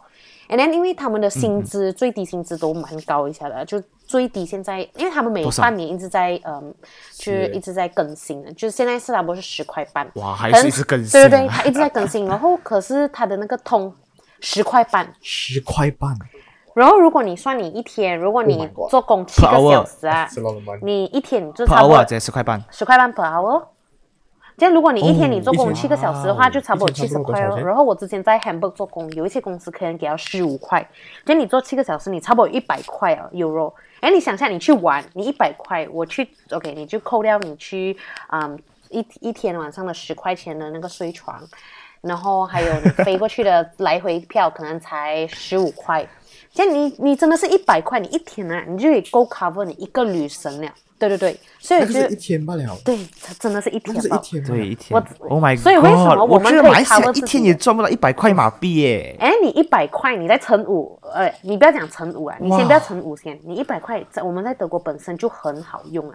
[0.51, 6.75] And then 因为他们的薪资、最低薪资都蛮高一下的，就最低现在，因为他们每半年一直在嗯，
[7.17, 10.11] 就一直在更新的，就是现在是差不多是十块半。
[10.15, 11.29] 哇，还是一直更新、对啊。
[11.29, 13.95] 对对，他一直在更新，然后可是他的那个通
[14.41, 16.19] 十块半，十块半，
[16.75, 20.29] 然后如果你算你一天，如果 Oh 你做工七个小时啊。
[20.83, 22.61] 你一天你就差不多十块半。
[22.71, 23.67] 十块半 per hour。
[24.61, 27.57] 这样，如果你一天哦你做工七个小时的话，哇就差不多七十块哦。
[27.57, 30.87] 然后我之前在 Hamburg 做工，有一些公司可能给到十五块，
[31.25, 33.73] 就你做七个小时，你差不多一百块哦 euro。
[34.01, 37.97] 哎，你想下你去玩，你一百块，我去 OK，你就扣掉你去
[38.33, 38.59] 嗯
[38.91, 41.41] 一一天晚上的十块钱的那个睡床，
[42.03, 46.07] 然后还有你飞过去的来回票可能才十五块。
[46.53, 50.69] 这样你你真的是一百块，你一天啊，你就可以够 cover 你一个旅程了。
[50.99, 54.91] 对对对，所以就是那个一天罢了，对，它真的是一那个是一天对，一天。
[54.91, 55.63] 我 Oh my god！
[55.63, 59.17] 所以为什么我们可以一天也赚不到一百块马币耶？
[59.19, 66.15] 哎，你一百块，你再乘五，呃，你不要讲乘五啊，你先不要乘五先，你一百块在我们在德国本身就很好用了。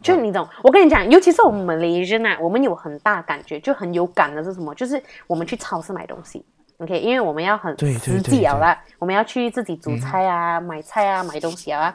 [0.00, 4.72] 就你懂，我跟你讲，尤其是我们 Malaysian 啊，我们有很大感觉，就很有感的是什么？
[4.76, 6.44] 就是我们去超市买东西
[6.78, 11.94] ，OK，因为我们要很实际对啊啦，我们要去自己煮菜啊、买菜啊、买东西啊。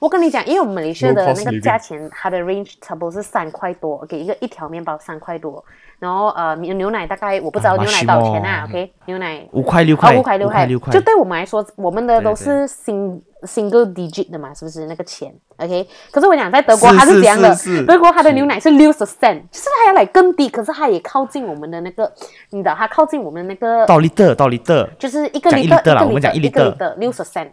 [0.00, 5.64] 我跟你讲，因为我们 Malaysia Low 的那个价钱，它的 range 差不多是三块多，OK，一个一条面包三块多，
[6.00, 11.00] 然后呃牛牛奶大概我不知道啊牛奶多少钱啊，OK，牛奶五块六啊，块，五块六块，就。
[11.00, 14.86] 对我们来说，我们的都是 sing single digit 的嘛，是不是？
[14.86, 17.56] 那个钱？OK，可是我讲在德国它是这样的？
[17.86, 22.12] 德国它的牛奶是六十 cent，就是它要来更低，可是它也靠近我们的那个，
[22.50, 27.48] 你知道它靠近我们那个，到 liter 到 liter 就是一个讲一 liter liter 啦我们讲一一个 liter liter 六十 cent，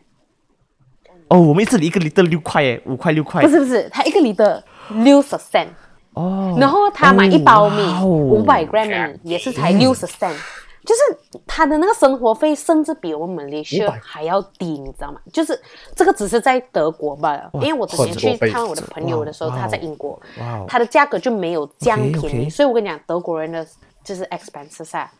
[1.27, 3.41] 哦，我们这里一个 liter 六块耶，五块六块。
[3.41, 4.61] 不是不是，它一个 liter
[5.03, 5.67] 六十 cent，
[6.13, 8.05] 哦，然后他买一包米哦。
[8.05, 10.33] 五百 gram 的米也是才六十 cent，
[10.89, 15.21] 就是他的那个生活费甚至比我们马来西亚500还要低，你知道吗？
[15.31, 15.61] 就是
[15.95, 20.19] 这个只是在德国罢了，因为我之前去看我的朋友的时候，他在英国
[20.67, 23.63] 他的价格就没有这样便宜，所以我跟你讲，德国人的
[24.03, 25.11] 就是 expenses 啊。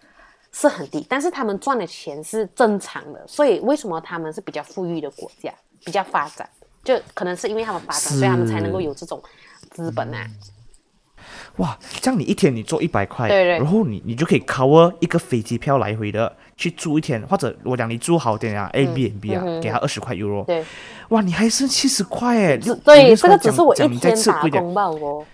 [0.51, 5.53] 是很低，但是他们赚的钱是正常的，所以为什么他们是比较富裕的国家，
[5.86, 6.49] 比较发展，
[6.84, 9.21] 就可能是因为他们发展，所以他们才能够有这种
[9.69, 10.25] 资本啊。
[11.60, 13.58] 哇，这样你一天你做一百块，对对。
[13.58, 20.63] 然后你你就可以 cover 一个飞机票来回的去住一天，或者我讲你住好点啊，A B N B 啊，给他二十块 euro，对，
[21.10, 25.26] 哇，你还剩七十块哎，六对，这个只是我一天打工吧，我。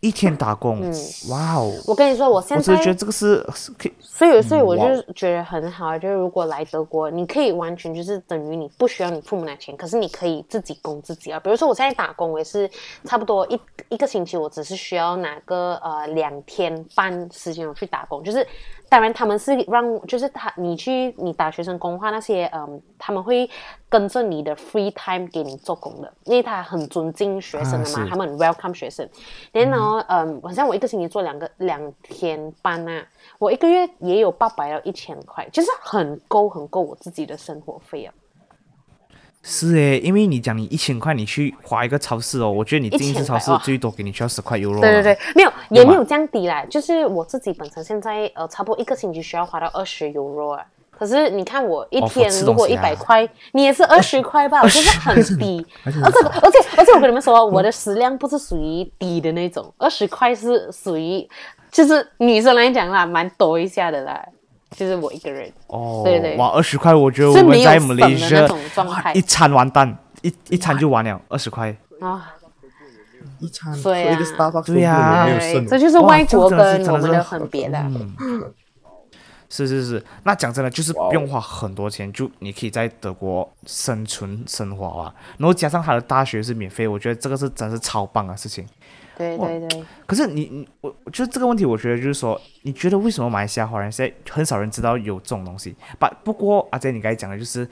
[0.00, 0.80] 一天打工，
[1.28, 5.98] 哇哦，我跟你说，我现在我只是觉得这个是是可以，所以，所以我哇就觉得很好啊。
[5.98, 11.40] 就是如果来德国，你可以完全就是等于你不需要你父母拿钱，可是你可以自己供自己啊。
[11.40, 12.70] 比如说我现在打工，我也是
[13.04, 18.22] 差不多一一个星期，我只是需要拿个呃两天半时间我去打工。
[18.22, 18.46] 就是
[18.88, 23.48] 当然他们是让，就是他你去你打学生工的话，那些嗯他们会
[23.88, 29.08] 跟着你的 free time 给你做工的，因为他很尊敬学生的嘛，啊他们很 welcome 学生。
[29.52, 33.06] 然后嗯，好像我一个星期做两个两天班啊，
[33.38, 38.14] 我一个月也有八百到一千块，就是很够很够我自己的生活费啊。
[39.50, 50.62] 是诶，因为你讲你一千块，你去花一个超市哦，我觉得你进一次超市1000块哇最多给你需要十块 euro，对对对啊，，没有也没有降低啦，就是我自己本身现在呃差不多一个星期需要花到二十 euro 啊。
[50.90, 55.64] 可是你看我一哦天如果一百块，你也是二十块吧，就 是很低。
[55.84, 61.26] 而且而且而且我跟你们说，我的食量不是属于低的那种，二十块是属于
[61.70, 64.28] 就是女生来讲啦，蛮多一下的啦。
[64.76, 66.36] 就是我一个人，哦，对对。
[66.36, 71.74] 哇，二十块，我觉得我们在 Malaysia 一餐完蛋，一一餐就完了，二十块。
[72.00, 72.34] 啊，
[73.40, 74.06] 一餐对啊。
[74.06, 75.66] 喝一个 Starbucks 对呀对，都没有剩。
[75.66, 77.78] 这就是外国跟我们的很别的。
[77.78, 78.52] 嗯，
[79.48, 88.66] 是是是，那讲真的，就是不用花很多钱，就你可以在德国生存生活啊，然后加上他的大学是免费，我觉得这个是真是超棒的事情。
[89.18, 95.74] 对对对，可是你你我就是这个问题，我觉得就是说，你觉得为什么马来西亚华人现在很少人知道有这种东西？
[95.98, 97.68] 把不过阿姐你刚才讲的就是，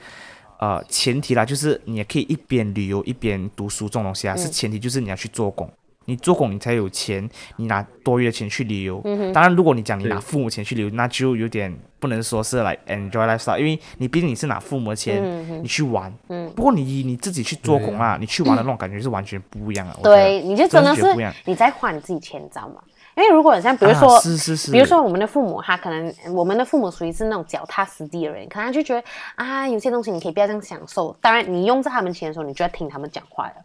[0.59, 5.71] 呃，前提啦，就是你也可以一边旅游一边读书这种东西啊，是前提就是你要去做工。
[6.07, 9.01] 你做工，你才有钱，你拿多余的钱去旅游。
[9.33, 15.21] 当然，如果你讲你拿父母钱去旅游，那就有点不能说是来 enjoy lifestyle，因为你毕竟你是拿父母的钱，
[15.61, 16.11] 你去玩。
[16.55, 19.95] 不过你以你自己去做工啊，你去玩的那种感觉是完全不一样的。
[20.01, 21.03] 对，你就真的是
[21.43, 22.81] 你在花你自己钱，你知道吗？
[23.17, 29.03] 因为如果像比如啊说，是是是比如说我们的父母，他可能我们的父母属于是那种脚踏实地的人，可能他就觉得
[29.35, 31.11] 啊，有些东西你可以不要这样享受。
[31.19, 33.55] 当然，你用在他们钱的时候，你就要听他们讲话的。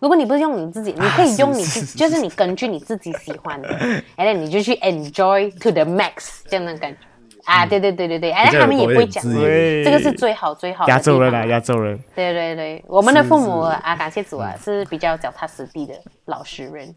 [0.00, 6.98] 如果你不是用你自己，你可以用你自己，就是你根据你自己喜欢的，哎，你就去 enjoy to the max 这样的感觉。
[7.44, 11.98] 啊，对对对对对，哎，他们也不会讲，这个是最好最好的亚洲人啊，亚洲人。
[12.14, 15.94] 对对对，我们的父母啊，感谢主啊，是比较脚踏实地的
[16.26, 16.94] 老实人。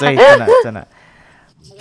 [0.00, 0.86] 对，真的真的。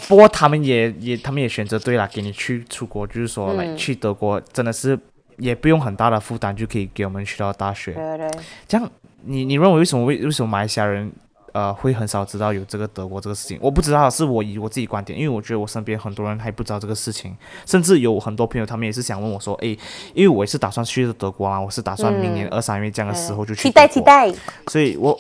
[0.08, 4.98] 不过他们也也他们也选择对了，给你去出国，就是说来、去德国，真的是
[5.38, 7.94] 也不用很大的负担就可以给我们去到大学。
[7.94, 8.92] 对对对，这样，
[9.26, 11.12] 你你认为为什么为为什么马来西亚人
[11.54, 13.58] 呃会很少知道有这个德国这个事情？
[13.62, 19.78] 我不知道，是我以我自己观点，因为我觉得我身边很多人还不知道这个事情，甚至有很多朋友他们也是想问我说，诶，
[20.14, 24.32] 因为我也是打算去德国啊，我是打算明年二三月这样的时候就去期待期待。
[24.68, 25.20] 所以我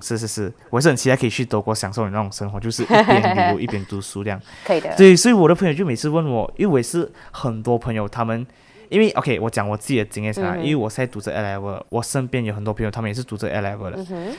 [0.00, 4.38] 是是是，我是很期待可以去德国享受你那种生活，就是一边旅游 一边读书这样。
[4.64, 4.94] 可以的。
[4.96, 8.46] 对，所以我的朋友就每次问我，因为我也是很多朋友，他们
[8.94, 13.96] 因为 OK，我讲我自己的经验先啊，因为我现在读着 A level，我身边有很多朋友，他们也是读着 A level 的，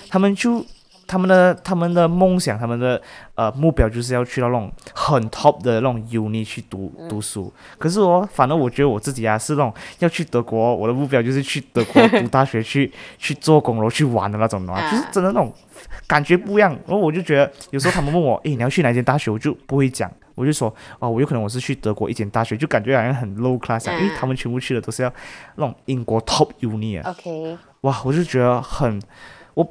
[0.10, 0.65] 他们就
[1.06, 3.00] 他们的他们的梦想，他们的
[3.36, 7.52] 呃目标就是要去到那种很 top 的那种 uni 去读读书。
[7.78, 15.54] 可是我反而我觉得我自己啊是那种要去德国，我的目标就是去德国读大学， 去去做工，然后去玩的那种的嘛，就是真的那种
[16.08, 16.72] 感觉不一样。
[16.88, 20.10] 然后我就觉得有时候他们问我，诶，你要去哪间大学，我就不会讲。
[20.36, 25.12] 我就说哦，我有可能我是去德国一间大学，就感觉好像很 low class，、啊、因为他们全部去的都是要
[25.56, 29.02] 那种英国 top uni 啊，OK，哇，我就觉得很，
[29.54, 29.67] 我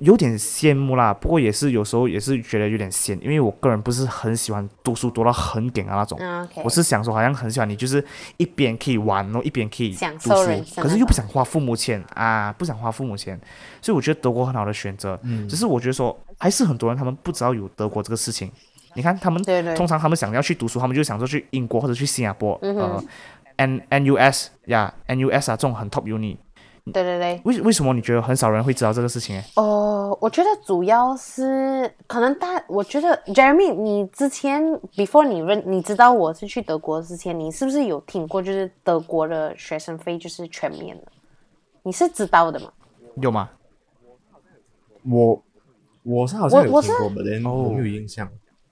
[0.00, 1.12] 有点羡慕啦。
[1.12, 6.18] 不过也是有时候也是觉得有点闲，因为我个人不是很喜欢读书读到很点啊那种。
[6.62, 8.02] 我是想说，好像很喜欢你，就是
[8.36, 13.38] 一边可以玩，然后一边可以享读书可是又不想花父母钱啊，不想花父母钱，
[13.82, 15.18] 所以我觉得德国很好的选择。
[15.22, 18.50] 嗯只是我觉得说，还是很多人他们不知道有德国这个事情。
[18.94, 23.04] 你看他们对对通常他们想要去读书，他们就想说去英国或者去新加坡，嗯呃
[23.56, 26.36] ，N N U S 呀，N U S 啊这种很 top uni。
[26.90, 27.40] 对对对。
[27.44, 29.36] 为为什么你觉得很少人会知道这个事情？
[29.36, 34.62] 哎，哦，我觉得主要是可能大，我觉得 Jeremy，你之前
[34.96, 41.04] before 你认你知道我是去德国之前，你是不是有听过就是德国的学生费就是全免的？
[41.82, 42.72] 你是知道的吗？
[43.20, 43.50] 有吗？
[45.04, 45.42] 我
[46.02, 46.96] 我是好像有我我是听
[47.42, 48.26] 过我没有印象。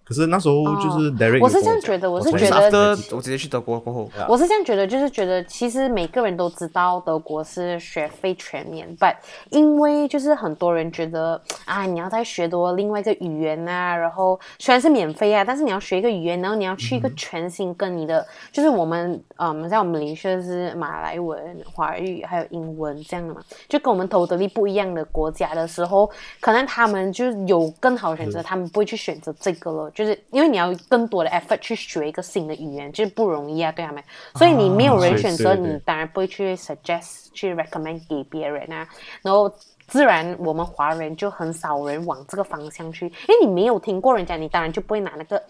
[0.07, 9.16] 可是那时候就是 Derek，我是这样觉得我是才觉才得我直接去德国过后，我是这样觉得，就是觉得其实每个人都知道德国是学费全免，but
[9.51, 26.09] 因为就是很多人觉得啊，你要再学多另外一个语言啊，然后虽然是免费啊，但是你要学一个语言，然后你要去一个全新跟你的，就是我们嗯，在我们领学是马来文、华语还有英文这样的嘛，就跟我们 totally 不一样的国家的时候，
[26.40, 34.00] 可能他们就有更好的选择，他们不会去选择这个了，就是因为你要更多的 effort 去学一个新的语言，就是不容易啊，对他们，
[34.35, 38.87] 所以你没有人选择，你当然不会去 suggest 去 recommend 给别人啊，
[39.22, 39.50] 然后。
[39.88, 45.40] 自然，我们华人就很少人往这个方向去，因为你没有听过人家，你当然就不会拿那个，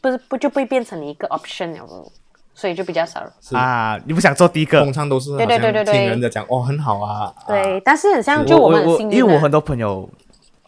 [0.00, 1.86] 不是不就不会变成你一个 option 了，
[2.54, 3.20] 所以就比较少
[3.52, 4.80] 啊，你不想做第一个。
[4.80, 4.90] 通？
[4.90, 5.92] 常都是对对对对对。
[5.92, 10.08] 像听人家讲哦很好啊，对，啊但是很像就我们因为我很多朋友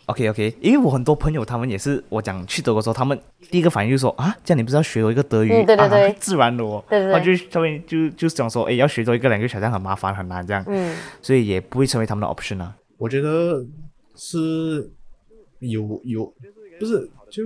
[0.08, 3.18] ，OK OK，因为我很多朋友他们也是我讲去德国的时候，他们
[3.50, 5.52] 第一个反应就是说啊，这样你不是要学多一个德语？
[5.52, 6.08] 嗯对对对。
[6.10, 7.12] 啊、自然的哦，对对对。
[7.12, 12.74] 然后就他们就就讲说，哎，要学多一个两个小像很麻烦很难这样，嗯，所以也不会成为他们的 option 啊。
[12.96, 13.64] 我觉得
[14.16, 14.90] 是
[15.60, 16.26] 有有
[16.80, 17.42] 不是就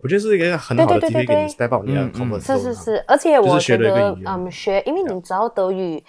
[0.00, 6.04] 我觉得是一个很好的机会给你 step up 你的 comfort zone 是是是，而且我觉得，嗯嗯，学，因为你知道德语，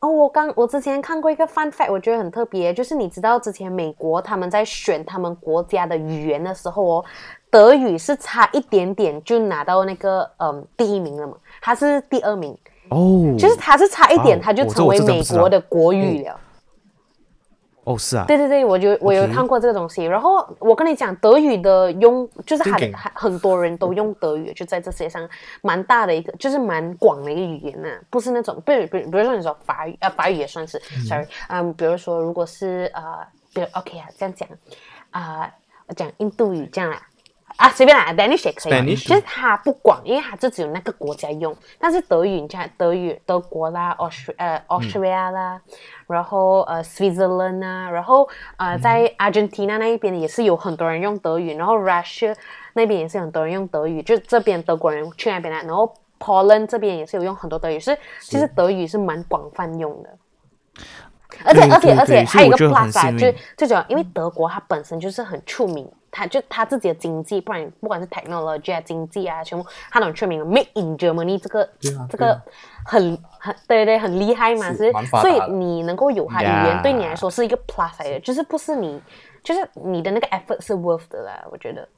[0.00, 7.04] 哦，我刚我之前看过一个 fun fact，我觉得很特别，就是你知道之前美国他们在选他们国家的语言的时候哦，
[7.50, 12.56] 德语是差一点点就拿到那个嗯第一名了嘛，他是第二名
[12.90, 16.32] 哦，就是他是差一点他就成为美国的国语了。
[16.32, 16.36] 哦，
[17.98, 20.04] 是啊，对对对，我就我有看过这个东西。
[20.04, 25.28] 然后我跟你讲，德语的用就是很很很多人都用德语，就在这世界上
[25.62, 33.18] 蛮大的一个，就是蛮广的一个语言呐，不是那种，比如比比如说你说法语，呃，法语也算是，sorry，嗯，比如说如果是呃，
[33.52, 34.48] 比如 OK 啊，这样讲
[35.10, 35.50] 啊，
[35.96, 36.96] 讲印度语这样啦。
[36.96, 37.02] 啊，
[37.68, 38.96] 随便啦，Danish 也可以。
[38.96, 41.56] 其实它不广，因为它就只有那个国家用。
[41.78, 45.60] 但是德语，你看德语，德国啦，Aust 呃 Austria 啦，
[46.06, 52.34] 然后呃 Switzerland 啊，然后呃在 Argentina 那一边也是有很多人用德语，然后 Russia
[52.74, 60.18] 那边也是很多人用德语，就这边德国人去那边啦，然后 Poland 这边也是有用很多德语，是其实德语是蛮广泛用的。
[61.44, 65.90] 而且而且而且还有一个 plus 啊，就最主要，因为德国它本身就是很出名。
[66.12, 70.44] 他就他自己的经济，不然不管是 technology 啊、经济啊，全部他都很出名。
[70.44, 71.68] Made in Germany 这个
[72.08, 72.40] 这个
[72.84, 79.00] 很很对对很厉害嘛，是所以你能够有他语言，对你来说是一个 plus 来的，就是不是你
[79.42, 81.88] 就是你的那个 effort 是 worth 的啦，我觉得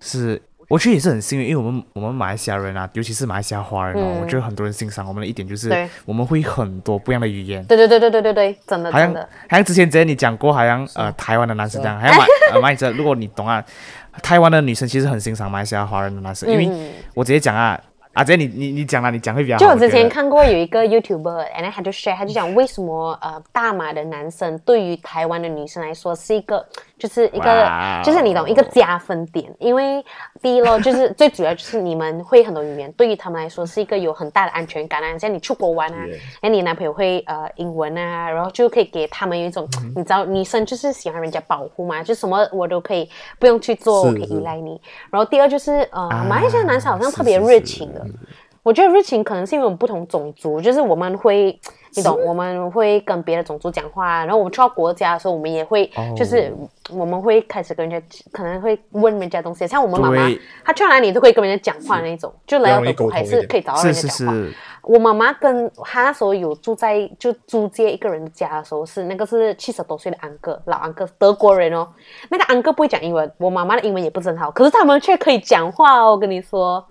[0.00, 0.40] 是。
[0.66, 5.70] 我觉得也是很幸运，因为我们我们马来西亚人啊，尤其是马来西亚华人哦，我觉得很多人欣赏我们的一点就是
[6.06, 7.62] 我们会很多不一样的语言。
[7.66, 9.28] 对对对对对对对，真的真的。
[9.42, 12.24] 好像之前之前你讲过，好像呃台湾的男生这样，还有马
[12.54, 13.62] 呃马来西亚，如果你懂啊，
[14.22, 17.78] 台湾的女生其实很欣赏马来西亚华人的男生，因为我直接讲啊。
[18.14, 19.58] 啊姐，你你你讲了，你讲会比较好。
[19.58, 26.64] 就我之前看过有一个 YouTuber，and 他就 share，他就讲为什么呃大马的男生对于台湾的女生来说是一个，
[27.04, 29.54] 就是一个，就是你懂一个加分点。
[29.58, 30.02] 因为
[30.40, 35.18] 第一咯， 就是最主要就是你们会很多语言，对于他们来说是一个有很大的安全感啊。
[35.18, 35.98] 像你出国玩啊，
[36.40, 43.06] 哎，你男朋友会呃英文啊，然后就可以给他们有一种，你知道女生就是喜欢人家保护嘛，就什么我都可以
[43.38, 44.80] 不用去做，我可以依赖你。
[45.10, 48.02] 然后第二就是呃马来西亚男生好像特别热情的。
[48.62, 51.60] 我觉得热情可能是因为我们不同种族，就是我们会，
[51.96, 56.52] 你懂，我们会跟别的种族讲话，然后我们去到国家的时候，我们也会，就是
[56.90, 60.28] 我们会开始跟人家，可能会问人家东西，像我们妈妈，
[60.64, 64.34] 她去哪里都可以跟人家讲话那种，就来到德国还是可以找到人家讲话。
[64.82, 71.88] 我妈妈跟她那时候有住在就租借一个人的家的时候，是那个是七十多岁的安哥，老安哥，德国人哦，
[72.28, 76.84] 那个安哥不会讲英文，我妈妈的英文也不是很好，可是他们却可以讲话哦，我跟你说，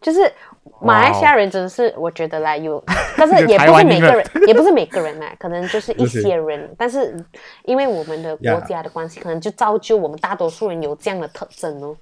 [0.00, 0.32] 就是。
[0.80, 2.82] 马来西亚人真的是，我觉得啦，有，
[3.16, 6.74] 但是 也不是每个人，也不是每个人啦，可能就是一些人。
[6.76, 7.16] 但是
[7.64, 11.96] 因为我们的国家的关系，可能就造就我们大多数人有这样的特征哦。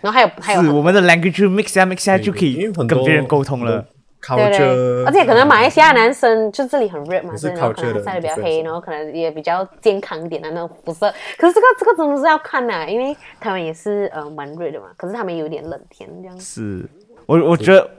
[0.00, 3.84] 然后还有还有，是我们的 language mix 下 mix 下就可以跟别人沟通了。
[4.36, 11.08] 对对，而且可能马来西亚男生就这里很热嘛，所以可能晒的比较黑，然后可能也比较健康一点的那种肤色。
[11.38, 16.40] 可是这个这个真的是要看呐，因为他们也是呃蛮热的嘛，可是他们有点冷天这样。
[16.40, 16.84] 是。
[17.28, 17.90] 我我觉得，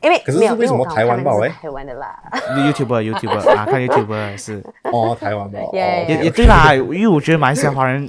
[0.00, 1.32] 因为可是为什么台湾吧？
[1.60, 2.16] 台湾的啦
[2.54, 4.62] ，YouTube YouTube 啊，看 YouTube 是。
[4.84, 8.08] 哦，台湾吧， 也也对啦，因为我觉得马来西亚华人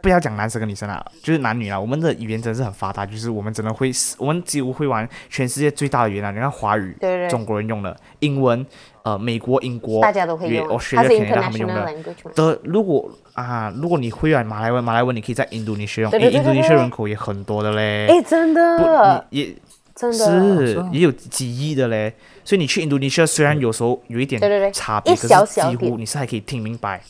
[0.00, 6.96] 不要讲男生跟女生啦，就是男女啦，我们的语言真的是很发达，就是我们真的会，我们几乎会玩全世界最大的语言，你看华语，
[7.28, 8.64] 中国人用的英文，
[9.02, 12.58] 呃，美国、英国，大家都会用，它是 international language 的。
[12.64, 19.54] 如果啊，如果你会玩马来文，马来文你可以在印度尼西亚用，因为印度尼西亚人口也很多的嘞，哎，真的，也。
[19.96, 22.14] 是也有几亿的嘞，
[22.44, 24.40] 所以你去印度尼西亚虽然有时候有一点
[24.72, 27.00] 差别，可是几乎你是还可以听明白。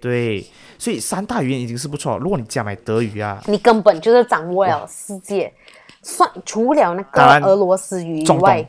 [0.00, 0.44] 对，
[0.78, 2.18] 所以三大语言已经是不错。
[2.18, 5.52] 如果你加买德语啊，你根本就是掌握了世界，
[6.02, 8.68] 算除了那个俄罗斯语以外，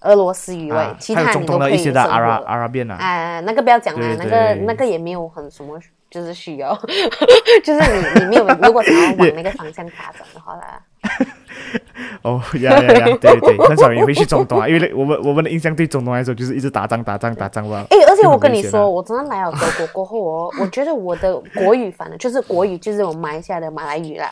[0.00, 2.96] 俄罗斯语外，其他你都可以的阿拉阿拉变啊。
[3.00, 5.80] 哎，那个不要讲了，那个那个也没有很什么，
[6.10, 6.78] 就是需要，
[7.64, 10.78] 就是你你没有如果想要往那个方向发展的话啦。
[12.22, 13.16] 哦呀呀呀！
[13.20, 17.84] 对对， 很少人会去中东啊，因为我们我们的印象对中东来说就是一直打仗打仗打仗吧。
[17.90, 24.30] 哎，而且我跟你说，我真的来了德国过后哦，我觉得我的国语反正就是国语就是我马来西亚的马来语啦。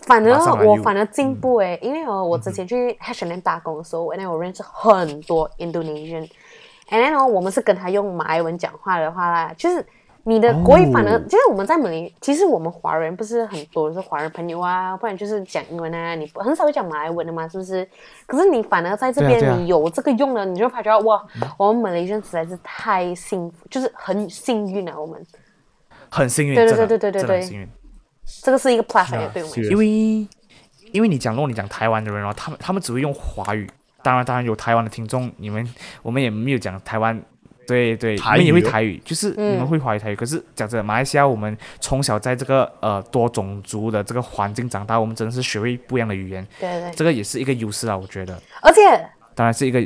[0.00, 6.28] 反而我反而进步哎，因为哦，我之前去 H&M 打工的时候，那我认识很多 Indonesian，
[6.88, 9.84] 然后我们是跟他用马来文讲话的话啦，就是。
[10.24, 17.86] 你的国语反而就是我们在马来，其实我们华人不是很多是华人朋友啊，不然就是讲英文啊，你很少会讲马来文的嘛，是不是？
[18.26, 21.20] 可是你反而在这边你有这个用了，你就发觉哇，
[21.56, 25.20] 我们马来人实在是太幸福，就是很幸运啊，我们
[26.08, 27.68] 很幸运，对对对对对对，幸运。
[28.42, 29.86] 这个是一个 plus 啊对我们因为
[30.92, 33.68] 因为你讲，如果你讲台湾的人哦，他们他们只会用华语。
[34.04, 35.64] 当然，当然有台湾的听众，你们
[36.02, 37.22] 我们也没有讲台湾，
[37.66, 40.16] 对对，我们也会台语，就是你嗯们会华语台语。
[40.16, 48.36] 可是讲真的，马来西亚我们从小在这个呃多种族的这个环境长大，我们真的是学会不一样的语言，对对，这个也是一个优势啊，我觉得。
[48.60, 48.80] 而且
[49.34, 49.80] 当然是一个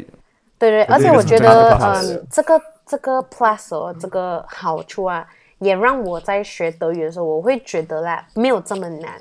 [0.58, 5.26] 对对，而且我觉得嗯，这个这个 plus 哦，这个好处啊，
[5.58, 9.12] 也让我在学德语的时候，我会觉得啦，没有这么难。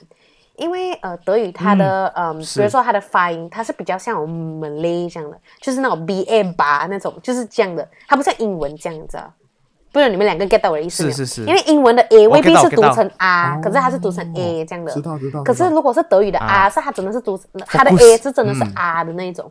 [0.57, 9.29] 因为呃，德语它的嗯，比如说它的发音，它是比较像我们 Malay 这样的，就是那种 B A 吧那种，就是这样的，它不像英文这样子啊。
[9.91, 11.15] 不知道你们两个 get 到我的意思没有？
[11.15, 14.91] 是是是因为英文的 A 未必是读成 R，可是它是读成 A 这样的。
[14.91, 15.41] 知道知道。
[15.41, 19.49] 可是如果是德语的 R，、啊是它真的是读它的 A 是真的是 R 的那一种、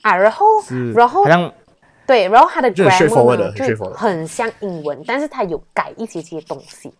[0.00, 0.46] 啊，然后
[0.94, 1.52] 然后好像
[2.06, 6.92] 对，然后它的 grammar 就很像英文，但是它有改一些些东西。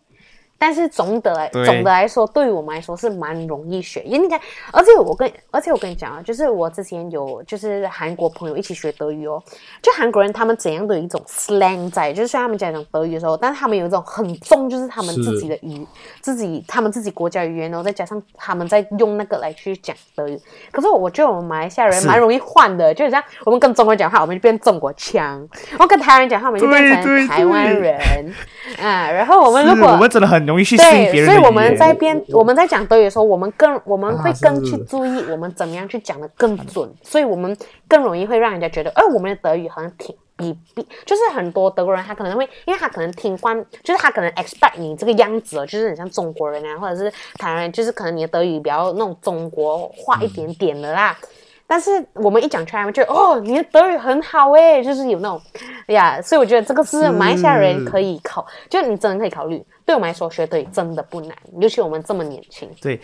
[0.62, 4.40] 但是总的来总的来说，对于我们来说是蛮容易学，因为你看，
[4.72, 9.42] 而且我跟而且我跟你讲啊，就是我之前有就是韩国朋友一起学德语哦，
[9.82, 15.84] 就韩国人他们怎样都有一种 slang 在，就是虽然他们讲讲德语的时候，但是他们有一种很重，就是他们自己的语，
[16.20, 20.40] 自己他们自己国家语言，然后再加上他们在用那个来去讲德语。
[20.70, 28.32] 可是我觉得我们马来西亚人蛮容易换的，就是像我们跟中国人讲话，我们就变中国腔；我们跟台湾人讲话，我们就变成台湾人。
[28.80, 37.56] 啊，然后我们如果我们真的很容易去适应对，别人的所以我们在边我们在讲德语的时候，我们更我们会更去注意我们怎么样去讲的更准，所以我们
[37.88, 51.16] 更容易会让人家觉得，哎，我们的德语好像挺比比，就是很多德国人他可能会，因为他可能听惯，就是他可能 expect 你这个样子哦，就是很像中国人啊，或者是台湾人，就是可能你的德语比较那种中国化一点点的啦。
[51.64, 55.40] 但是我们一讲出来，他们就哦，你的德语很好诶，就是有那种，
[55.86, 59.64] 哎呀，所以我觉得这个是马来西亚人可以考，就你真的可以考虑。
[59.92, 62.66] 对我们来说，学德语真的不难，尤其我们这么年轻。
[62.80, 62.98] 对，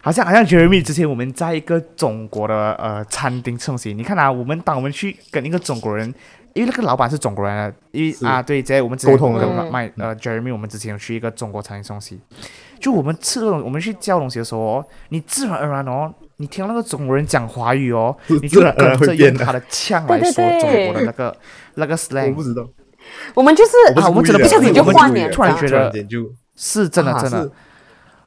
[0.00, 6.06] 好像好像 Jeremy 之前我们在一个中国的呃餐厅吃东西，你看啊，我们当我们去跟一个中国人，
[6.52, 12.20] 因为那个老板是中国人啊，因为啊对，在我们之前沟通的跟嗯麦呃 Jeremy 我们之前有去一个中国餐厅吃东西，
[12.78, 21.36] 就我们吃这种我们去叫东西的时候哦，你自然而然哦，你听到那个中国人讲华语哦，你就 自然而然跟着会用他的腔来对对对说中国的那个
[21.74, 22.64] 那个 slang，我不知道，
[23.34, 25.92] 我们就是啊我们真的故意不小心就换脸故意的突突然觉得
[26.56, 27.50] 是真的啊真的是。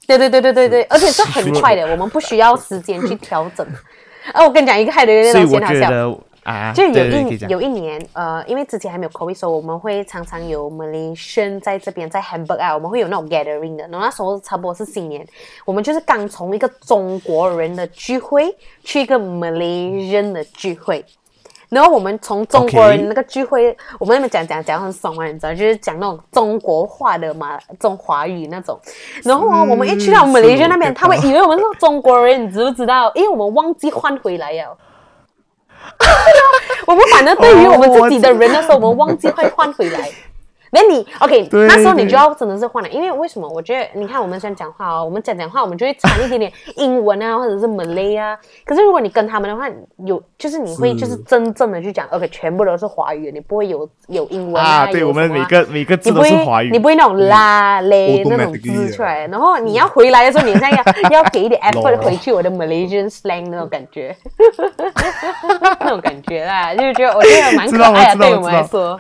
[0.08, 3.66] 对对对对对对，而且是很快的，我们不需要时间去调整。
[4.34, 5.82] 啊，我跟你讲一个害的那所以我种很好笑。
[5.82, 13.84] 觉得啊，就有对对对可以讲一有一年，呃，因为之前还没有 COVID，所以我们会常常有 Malaysian 在这边，在 Hamburg 啊，我们会有那种 gathering 的。
[13.88, 15.24] 然后那时候差不多是新年，
[15.64, 21.06] 我们就是刚从一个中国人的聚会去一个 Malaysian 的聚会。
[21.70, 28.80] 然后我们从中国人那个聚会我们那边讲讲讲很爽啊，你知道，就是讲那种中国话的嘛，中华语那种。
[29.24, 33.12] 然后啊，我们一去到是 Malaysia 那边，他们以为我们是中国人，你知不知道？
[33.14, 34.68] 因为我们忘记换回来呀。
[36.88, 40.10] 我们反正对于我们自己的人的时候，我们忘记会换回来。
[40.72, 43.48] 那你 OK，对那时候你就要真的是换了，因为为什么？
[43.50, 48.38] 我觉得你看我们想讲话哦，我们讲讲话，我们就会掺一点点 英文啊，或者是 Malay 啊。
[48.66, 49.68] 可是如果你跟他们的话，
[50.06, 60.84] 有就是你会就是真正的去讲，OK，全部都是华语，你不会有有英文啊，啊我们每个每个字都是华语，你不会那种啦嘞那种字出来，然后你要回来的时候，你现在要
[61.22, 64.16] 要给一点 effort 回去我的 Malaysian slang 那种感觉，
[65.80, 69.00] 那种感觉啦，就是觉得我觉得蛮可爱的，对我们来说。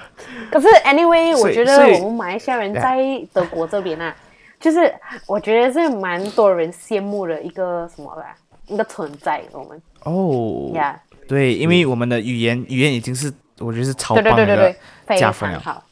[0.52, 2.98] 可是 anyway，我所以觉得我们马来西亚人在
[3.34, 4.16] 德国这边啊，
[4.60, 4.94] 就是
[5.28, 8.36] 我觉得是蛮多人羡慕的一个什么吧，
[8.68, 9.82] 一个存在，我们。
[10.04, 10.72] 哦。
[10.74, 15.84] 呀，对，因为我们的语言语言已经是我觉得是超对棒的对对对对，非加分了，常好。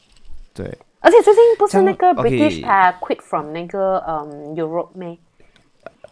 [0.54, 0.66] 对，
[1.00, 5.16] 而且最近不是那个 British 他 quit from 那个嗯 Europe 咩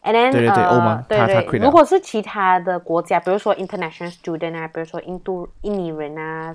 [0.04, 1.64] ？And then 对对对呃欧盟对他他对 quit 了。
[1.64, 6.54] 如果是其他的国家，比如说 international student 啊，比如说印度印尼人啊，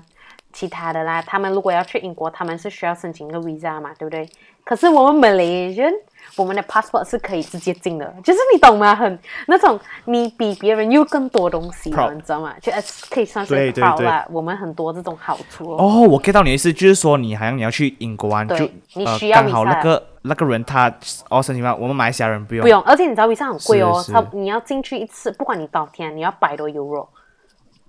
[0.52, 4.28] 其他的啦，他们如果要去英国，他们是需要申请一个 visa 嘛，对不对？
[4.64, 5.92] 可是我们 Malaysian，
[6.36, 8.94] 我们的 passport 是可以直接进的，就是你懂吗？
[8.94, 12.54] 很那种你比别人又更多东西你知道吗？
[12.60, 12.80] 就呃
[13.10, 14.24] 可以算是对对 proud 啦。
[14.30, 15.76] 我们很多这种好处哦。
[15.78, 20.94] 哦，我 get 到你的意思，就是说你好像你要去英国玩，对就呃你需要刚好那个那个人他
[21.28, 27.08] 哦申请嘛，我们马来西亚人不用，不用，而且你知道 visa 很贵哦，是是差你要进去一次，不管你多少天，你要百多 euro，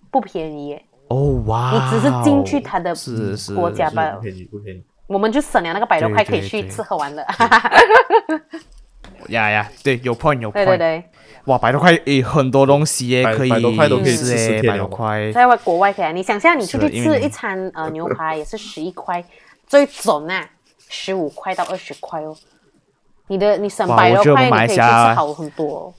[0.10, 0.84] 不便宜耶。
[1.14, 4.12] 哦哇，你只是进去他的是是国家吧。
[4.12, 7.24] 不便宜不便宜，我们就省了那个百多块，可以去吃喝玩乐。
[9.30, 11.04] 呀呀，对，有 point 有 point，对对对，
[11.46, 19.24] 哇，百多块诶，很多东西耶，可以百百多块都可以吃百多块，在外国外可以啊，你想象你出去吃一餐呃牛排也是十一块，
[19.68, 20.50] 最准啊，
[20.90, 22.36] 十五块到二十块哦。
[23.28, 25.94] 你的你省百多块，你可以去吃好很多。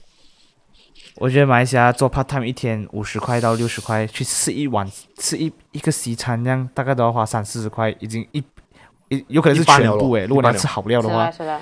[1.17, 4.85] 我觉得马来西亚做 part time 一天五十块到六十块，去吃一碗
[5.17, 8.43] 吃一一个西餐，这样大概都要花三四十块，已经一
[9.07, 10.25] 一有可能是全部诶。
[10.25, 11.61] 如果你要吃好料的话是的，，是的。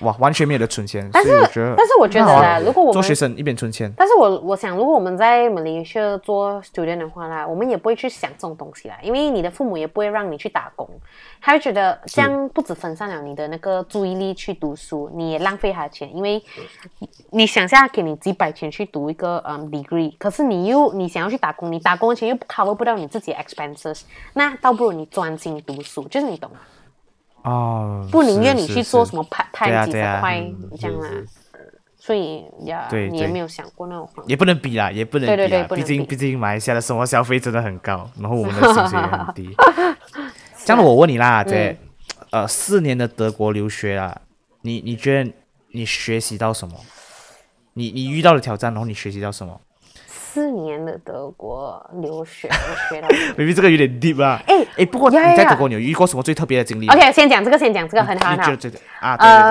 [0.00, 1.08] 哇，完全没有的存钱。
[1.12, 10.88] 但是我觉得，但是我觉得那好啊啦，如果我们做学生一边存钱，但是我我想，如果我们在马来西亚做 student 的话啦，我们也不会去想这种东西啦，因为你的父母也不会让你去打工，
[11.40, 16.42] 他会觉得这样不止分散了你的那个注意力去读书，你也浪费他的钱，因为
[17.30, 26.58] 你想下给你几百钱去读一个嗯 degree，可是你又你想要去打工，你打工的钱又 cover 不到你自己的 expenses，那倒不如你专心读书，就是你懂吗？
[27.42, 30.28] 哦，不宁愿你去做什么 part 对啊这样啦，
[31.98, 39.56] 所以呀，对对你也没有想过那种方也不能比啦，也不能比啦，对对对毕竟毕竟马来西亚的生活消费真的很高，然后我们的 薪水也很低。
[40.64, 41.76] 这样我问你啦，这、
[42.30, 44.20] 呃四年的德国留学啊，
[44.62, 45.32] 你你觉得
[45.72, 46.74] 你学习到什么？
[47.74, 49.60] 你你遇到的挑战，然后你学习到什么
[50.32, 52.54] 四年的德国留学，我
[52.94, 53.08] 学到。
[53.36, 54.40] ？maybe 这个有点 deep 啊。
[54.46, 58.80] 哎哎，不过你在德国你有遇过什么最特别的经历吗 OK，先讲这个，先讲这个，很好很好啊，对对对，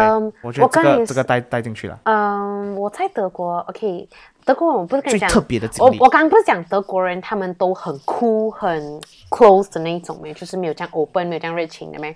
[0.08, 2.00] 嗯我觉得这个这个带带进去了。
[2.04, 4.08] 嗯，我在德国，OK，
[4.46, 12.16] 德国我不是跟你讲最特别的经历我我刚刚不是讲德国人他们都很酷、很 close 的那一种没，就是没有这样 open、没有这样热情的没。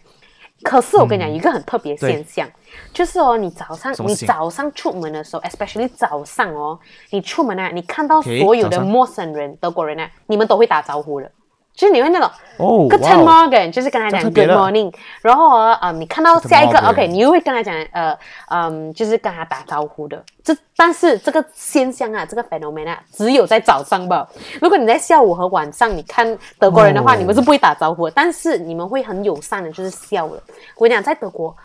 [0.61, 2.49] 可是我跟你讲，一个很特别现象，
[2.93, 6.79] 就是哦，你早上你早上出门的时候，especially 早上哦，
[7.09, 11.29] 你出门啊，你看到所有的陌生人，德国人呢，你们都会打招呼的，
[11.76, 18.17] 就是你会那种哦 Good morning，就是跟他讲 Good morning，然后啊，呃，你看到下一个 OK，你又会跟他讲呃
[18.49, 20.24] 嗯，就是跟他打招呼的。
[20.43, 24.28] 这但是这个现象啊，这个 phenomenon 啊，只有在早上吧。
[24.61, 30.41] 如果你在下午和晚上，你看德国人的话，哦你们是不会打招呼的，但是你们会很友善的，就是笑了。
[30.76, 31.55] 我跟你讲，在德国。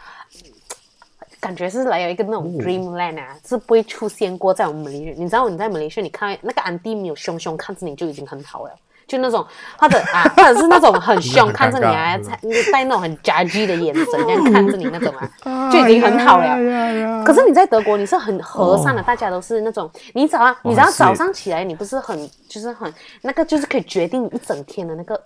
[1.40, 5.14] 感觉是来有一个那种 dreamland 啊，是不会出现过在我们马来西亚。
[5.16, 8.72] 你知道你在马来西亚，你看那个安迪没有凶凶看着你就已经很好了，
[9.08, 9.44] 就那种
[9.78, 12.38] 或者啊， 或者是那种很凶 看着你啊，带
[12.70, 17.24] 带那种很 judgy 的眼神这样看着你那种啊， 就已经很好了。
[17.24, 22.92] 可是你在德国，你是很和善的，大家都是那种，你早上，你只要早上起来，你不是很就是很
[23.22, 25.18] 那个，就是可以决定你一整天的那个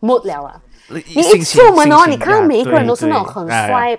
[0.00, 0.54] mood 了啊。
[0.88, 3.98] 你你一出门哦，你看到每一个人都是那种很哎帅，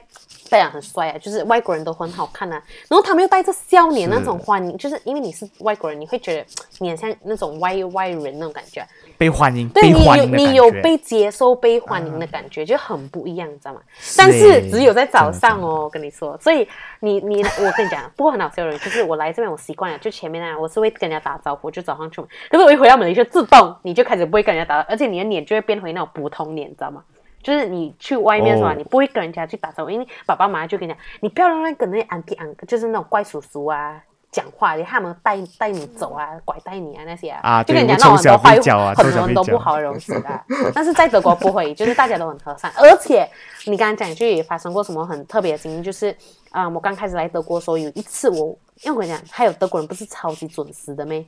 [0.49, 2.61] 对啊，很帅啊，就是外国人都很好看啊。
[2.87, 6.45] 然后他们又带着笑脸那种欢迎，就是因为你是外国人，你会觉得
[6.79, 8.85] 你很像那种外外人那种感觉。
[9.17, 13.81] 被欢迎，对你有你有被接受、被欢迎的感觉，就很不一样，你知道吗？
[14.17, 16.67] 但是只有在早上哦，我跟你说，所以
[16.99, 27.01] 你你我跟你讲，不过很好笑的人，就是我来这边我习惯了，就前面啊，我是会跟人家打招呼，就早上出门，可是我一回到马来西亚，自动你就开始不会跟人家打，而且你的脸就会变回那种普通脸，你知道吗？
[27.45, 34.01] 就是你去外面是吧哦你不会跟人家去打招呼，因为爸爸妈妈就跟你讲，你不要让那跟那些安迪安，就是那种怪叔叔啊。
[34.31, 40.43] 讲话，他们带带你走啊，拐带你啊那些啊，啊就跟你对讲那种很多坏很多人都不好的东西啦。
[40.75, 43.25] 但是在德国不会，就是大家都很和善，而且
[43.65, 46.13] 你刚刚讲就也发生过什么很特别的经历，就是
[46.49, 51.25] 啊、我刚开始来德国的时候，有一次我，因为我跟你讲，还有德国人不是超级准时的咩？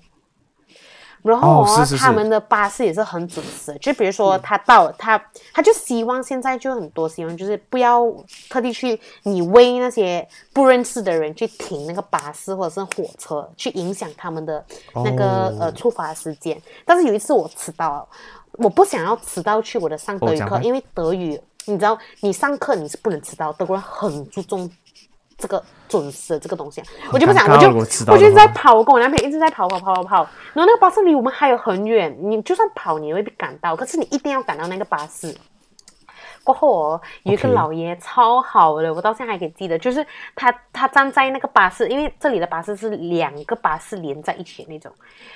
[1.28, 5.21] 然后哦他们的巴士也是很准时，就比如说他到他
[5.53, 8.03] 他就希望现在就很多希望就是不要
[8.49, 14.65] 特地去你为那些不认识的人去停那个巴士或者是火车，去影响他们的
[14.95, 16.59] 那个、哦呃出发时间。
[16.86, 18.07] 但是有一次我迟到了，
[18.53, 24.69] 我不想要迟到去我的上德语课，哦因为德语你知道你上课你是不能迟到，德国人很注重。
[25.38, 27.69] 这个准时的这个东西啊，我就不想，我就
[28.11, 30.15] 我就在跑，我跟我男朋友一直在跑跑跑跑跑，
[30.53, 35.35] 然后那个巴士离我们还有很远，你就算跑你也会被赶到，可是你一定要赶到那个巴士。
[36.43, 44.89] 过后哦，有一个老爷超好的，我到现在还可以记得，就是他他站在那个巴士，因为这里的巴士是两个巴士连在一起的那种，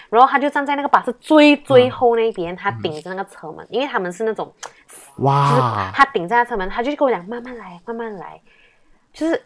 [0.09, 8.39] 然后他就站在那个巴士最最后那边，他顶着那个车门，因为他们是那种就是哇，他顶在那车门，他就跟我讲慢慢来，慢慢来，
[9.11, 9.43] 就是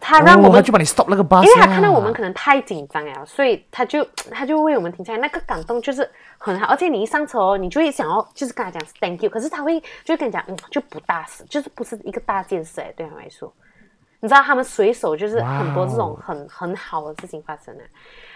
[0.00, 6.08] 他让我们就把你 stop 那个 bus，，因为他看到我们可能太紧张了，所以他就他就为我们停下来，那个感动就是
[6.38, 6.66] 很好。
[6.66, 13.52] 而且你一上车哦，你就会想要就是跟他讲 thank you，可是他会就跟你讲，嗯，就不大事，就是不是一个大件事哎，对他来说，
[14.20, 17.82] 你知道他们随手就是很多这种很很好的事情发生了，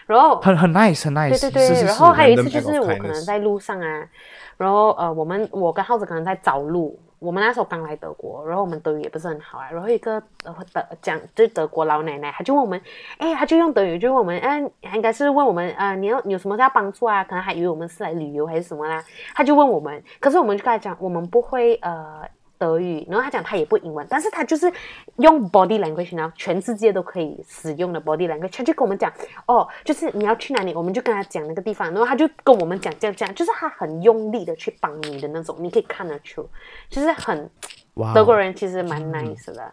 [0.06, 4.08] 然后很很 nice 很 nice，对对对，是是是然后还有一次就是我可能在路上啊，
[4.56, 12.80] 然后呃，我们我跟浩子可能在找路，我们那时候刚来德国，然后我们德语也不是很好啊，然后一个呃德讲就是德国老奶奶，她就问我们，
[13.18, 17.24] 哎，她就用德语就问我们，嗯、应该是问我们，呃，你要有什么要帮助啊？
[17.24, 19.02] 可能还以为我们是来旅游还是什么啦，
[19.34, 22.28] 她就问我们，可是我们就跟她讲，我们不会呃
[22.58, 24.70] 德语，然后他讲他也不英文，但是他就是
[25.16, 29.12] 用 body language 然后，全世界都可以使用的 body language，他就跟我们讲，
[29.46, 36.48] 哦，就是你要去哪里，我们就跟他讲那个地方，然后他就跟我们讲这样这样，就是他很用力的去帮你的那种，你可以看得出，
[36.90, 37.48] 就是很
[37.94, 39.72] 哇，德国人其实蛮 nice 的，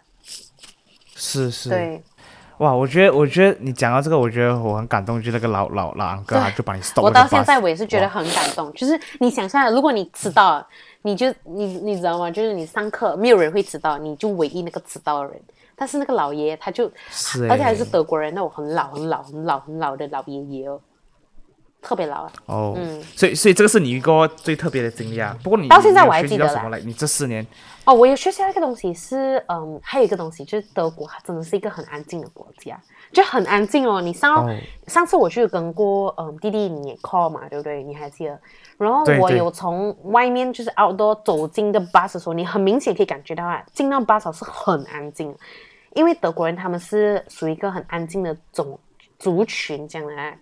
[1.16, 2.04] 是是，对。
[2.60, 10.66] 哇，我觉得我觉得你讲到这个，我觉得我很感动，就那个老老老安哥，他就把你 stop 我到现在我也是觉得很感动，就是你想象，如果你迟到，
[11.02, 12.32] 你就你你知道吗？
[12.32, 15.42] 就是你上课没有人会迟到，你就唯一那个迟到的人。
[15.76, 20.80] 但是那个老爷爷他就，是而且还是欸德国人，那种很老很老很老很老的老爷爷哦，
[21.86, 22.32] 特别老啊。
[22.48, 25.38] 哦，嗯所以所以这个是你一个最特别的经历啊。
[25.44, 26.80] 不过你到现在我还记得什么来？
[26.80, 27.46] 你这四年
[27.86, 32.76] 哦，我有学习到一个东西是，嗯，还有一个东西就是德国，它真的是一个很安静的国家，
[33.14, 34.02] 就很安静哦。
[34.02, 34.56] 你上、哦
[34.88, 37.84] 上次我去跟过，嗯，弟弟你也 call 嘛，对不对？
[37.84, 38.40] 你还记得？
[38.78, 45.36] 然后我有从外面就是 outdoor 走进的 bus 的时候，你很明显可以感觉到啊，进到 bus 是很安静，
[45.94, 48.80] 因为德国人他们是属于一个很安静的种
[49.20, 50.34] 族群这样的啊。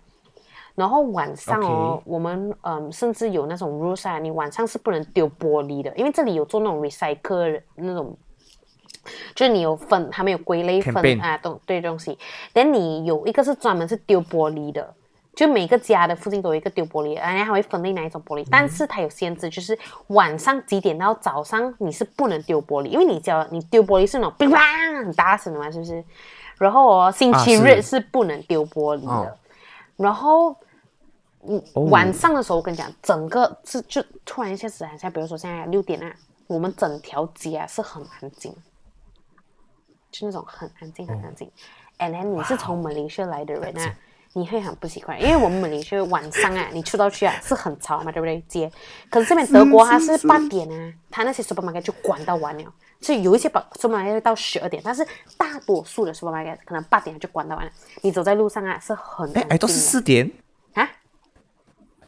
[0.74, 8.16] 然后晚上哦我们嗯，甚至有那种 rules 啊，你晚上是不能丢玻璃的，因为这里有做那种 recycle 的那种，
[9.36, 12.18] 就是你有分，他们有归类分 Campaign 啊，东对东西。
[12.52, 14.92] 但你有一个是专门是丢玻璃的，
[15.36, 24.58] 就每个家的附近都有一个丢玻璃的，然后还会分类哪一种玻璃，但是它有限制，就是晚上几点到早上你是不能丢玻璃，因为你只要你丢玻璃是那种乒乓
[25.04, 26.02] 很大声的嘛，是不是？
[26.58, 29.08] 然后哦，星期啊日是是不能丢玻璃的。
[29.08, 29.36] 哦
[29.96, 30.56] 然后，
[31.46, 36.14] 嗯，哦晚上的时候，我跟你讲，整个是就突然一下子，好像比如说现在六点啊，
[36.46, 38.54] 我们整条街啊是很安静，
[40.10, 41.50] 就那种很安静很安静。
[41.98, 43.94] And then 你是从马来西亚来的人啊，
[44.32, 48.40] 你会很不习惯，因为我们马来西亚晚上啊， 你出到去啊是很吵嘛，对不对？
[48.48, 48.70] 街，
[49.08, 52.72] 可是这边德国它是八点啊，它那些 supermarket 就关到完了。
[53.04, 57.70] 所以有一些 supermarket 到十二点，但是大多数的 supermarket 可能八点就关到完了。
[58.00, 59.30] 你走在路上啊是很。
[59.34, 60.30] 哎哎都是四点，
[60.72, 60.88] 啊，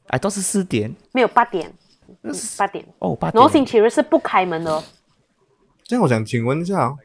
[0.06, 1.70] 哎都是四点没有八点，
[2.22, 2.82] 嗯八点。
[3.00, 3.66] 哦八点然后星点。
[3.66, 4.82] 期日是不开门的哦。
[5.84, 6.96] 这样我想请问一下哦，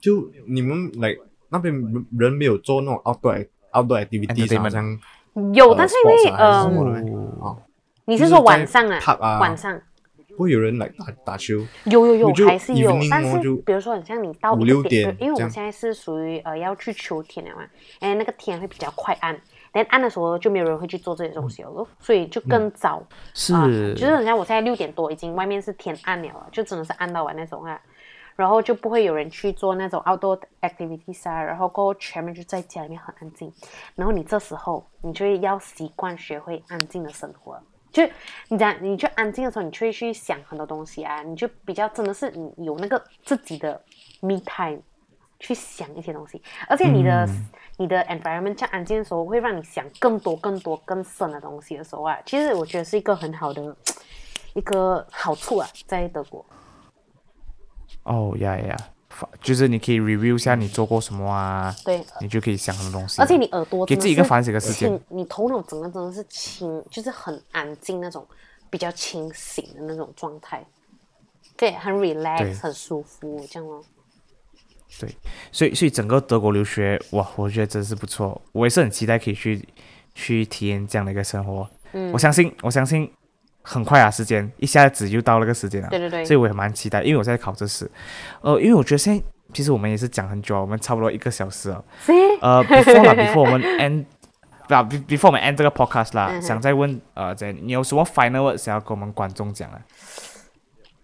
[0.00, 1.12] 就你们来
[1.48, 1.74] 那边
[2.16, 5.00] 人没有做那种 outdoor outdoor activities，Entertainment 好像
[5.52, 7.58] 有，呃但是因为呃，
[8.04, 9.38] 你是说晚上啊？
[9.40, 9.93] 晚上不
[10.36, 17.66] 会有人来打打球，有有有还是有但是比如说，很像你到五六点因为我们现在是属于呃要去秋天了嘛，
[18.00, 19.40] 哎，那个天会比较快暗，
[19.72, 23.02] 但暗的时候就没有人会去做这些东西了咯，所以就更早。
[23.32, 23.66] 是啊，
[23.96, 27.80] 就是很像我现在六点多，已经外面是天暗了啊，就真的是暗到晚那种啊，
[28.36, 33.52] 然后就不会有人去做那种 outdoor activities 啊，然后过后全部就在家里面很安静，
[33.94, 37.56] 然后你这时候你就要习惯学会安静的生活。
[37.94, 38.02] 就
[38.48, 43.80] 你讲，你去安静的时候，你就会去想很多东西啊，你就比较真的是你有那个自己的
[44.20, 44.82] me time
[45.38, 47.28] 去想一些东西，而且你的、
[47.76, 53.76] 你的 environment 像安静的时候，会让你想更多、更多、更深的东西的时候啊，其实我觉得是一个很好的
[54.54, 56.44] 一个好处啊，在德国。
[58.02, 58.93] 哦呀呀，发
[59.40, 63.20] 就是你可以 review 一下你做过什么啊，对，你就可以想很多东西。
[63.20, 68.26] 而且你耳朵给自己一个反省的时间清，你头脑整个真的是清，就是很安静那种，
[68.70, 70.64] 比较清醒的那种状态，
[71.56, 73.82] 对，很 relax，很舒服，这样哦。
[75.00, 75.12] 对，
[75.50, 79.68] 所以所以整个德国留学，哇，我觉得真是不错，我也是很期待可以去
[80.14, 81.68] 去体验这样的一个生活。
[81.92, 83.10] 嗯我相信，我相信
[83.66, 85.88] 很快啊，时间一下子就到那个时间了。
[85.88, 87.90] 对对对所以我也蛮期待，因为我在考这试，
[88.42, 91.82] 呃，因为我觉得现在其实我们也是讲很久啊，我们差不多一个小时了。
[92.04, 92.12] 是
[92.42, 94.04] 呃，before 啦，before 我们 end，
[94.68, 99.80] 啊，be-，before 我们 end 这个 podcast 啦，嗯想再问呃，在你有什么 final word 想要跟我们观众讲啊？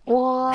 [0.05, 0.53] 我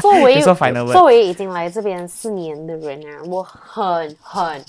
[0.00, 0.40] 作为
[0.92, 4.64] 作为已经来这边四年的人啊，我很很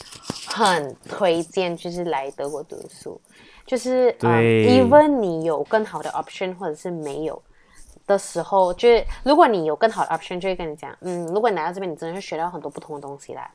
[0.48, 3.22] 很推荐就是来德国读书，
[3.66, 7.42] 就是嗯，even 你有更好的 option 或者是没有
[8.06, 13.50] 的时候，就是如果你有更好的 option，就会跟你讲，嗯，如果你来到这边，你真的是学到很多不同的东西啦。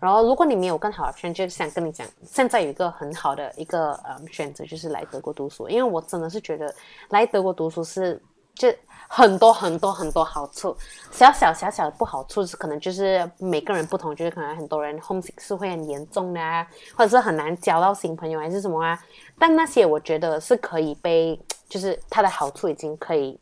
[0.00, 5.68] 然后，如果你没有更好的 option，就想跟你讲，现在有一个很好的一个呃选择，就是来德国读书。
[5.68, 6.72] 因为我真的是觉得
[7.08, 8.22] 来德国读书是
[8.58, 8.68] 就
[9.06, 10.76] 很多很多很多好处，
[11.10, 18.98] 小小小小的不好处是可能就是每个人不同，就是可能很多人 homesick 是会很严重的啊，或者是很难交到新朋友还是什么啊。
[19.38, 23.38] 但那些我觉得是可以被，就是它的好处已经可以。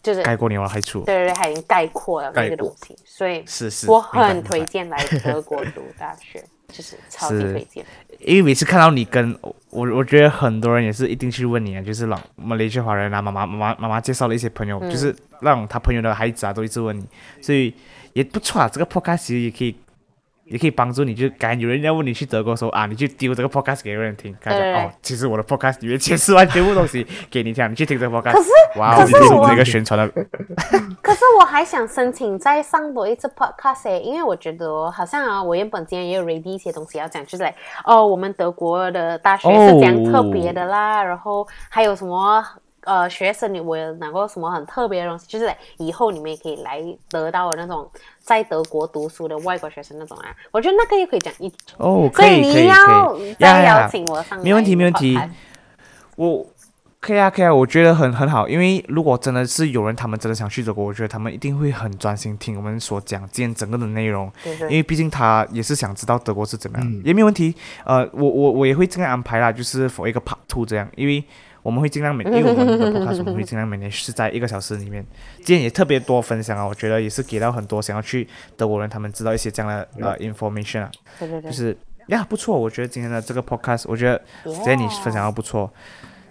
[0.00, 1.00] 就是盖过你的害处。
[1.00, 4.64] 对对对，它已经概括了那个东西，所以是是，我很推。
[4.64, 6.42] 荐来德国读大学，
[6.72, 7.84] 就是超级是推荐。
[8.20, 9.36] 因为每次看到你跟
[9.70, 17.04] 我，我觉得很多人也是一定去问你啊，就是让马来西亚华人啊，妈妈妈妈妈妈介绍了一些朋友，嗯就是让他朋友的孩子啊都一直问你，
[17.40, 17.72] 所以
[18.12, 18.68] 也不错啊。
[18.68, 19.74] 这个 podcast 其实也可以。
[20.50, 28.32] 也可以帮助你，就感觉有人要问你去德国的时候啊，你就丢这个 podcast 给人听，看对对对哦，其实我的 podcast 里面解释完全部东西给你听，你去听这个 podcast。
[28.32, 30.08] 可是哇，可是我这是我们一个宣传的
[31.02, 42.44] 可是我还想申请再上多一次 podcast，欸因为我觉得哦好像啊，我原本今天也有 ready 一些东西要讲，就是来哦，我们德国的大学是这样特别的啦，然后还有什么
[42.84, 55.18] 呃学生你我有拿过什么很特别的东西，就是以后你们也可以来得到的那种在德国读书的外国学生那种啊，我觉得那个也可以讲一，哦，可所以以可以可你要以，再呀呀邀请我上，没问题没问题。
[56.16, 56.44] 我
[57.00, 64.68] 可以啊，可以啊，我觉得很很好，因为如果真的是有人他们真的想去德国，我觉得他们一定会很专心听我们所讲今天整个的内容，对对。
[64.68, 67.00] 因为毕竟他也是想知道德国是怎么样，嗯。
[67.04, 67.54] 也没有问题。
[67.84, 71.22] 呃，我我我也会这样安排啦，就是 for 一个 part two 这样，因为
[71.62, 75.04] 我们会尽量每，因为我们的 podcast 我们会尽量每年是在一个小时里面，
[75.38, 81.76] 今天也特别多分享啊，我觉得也是给到很多想要去德国人他们知道一些这样的呃 information 啊，对对对，就是
[82.08, 84.20] 呀不错，我觉得今天的这个 podcast 我觉得。
[84.44, 85.70] 今天你分享的不错，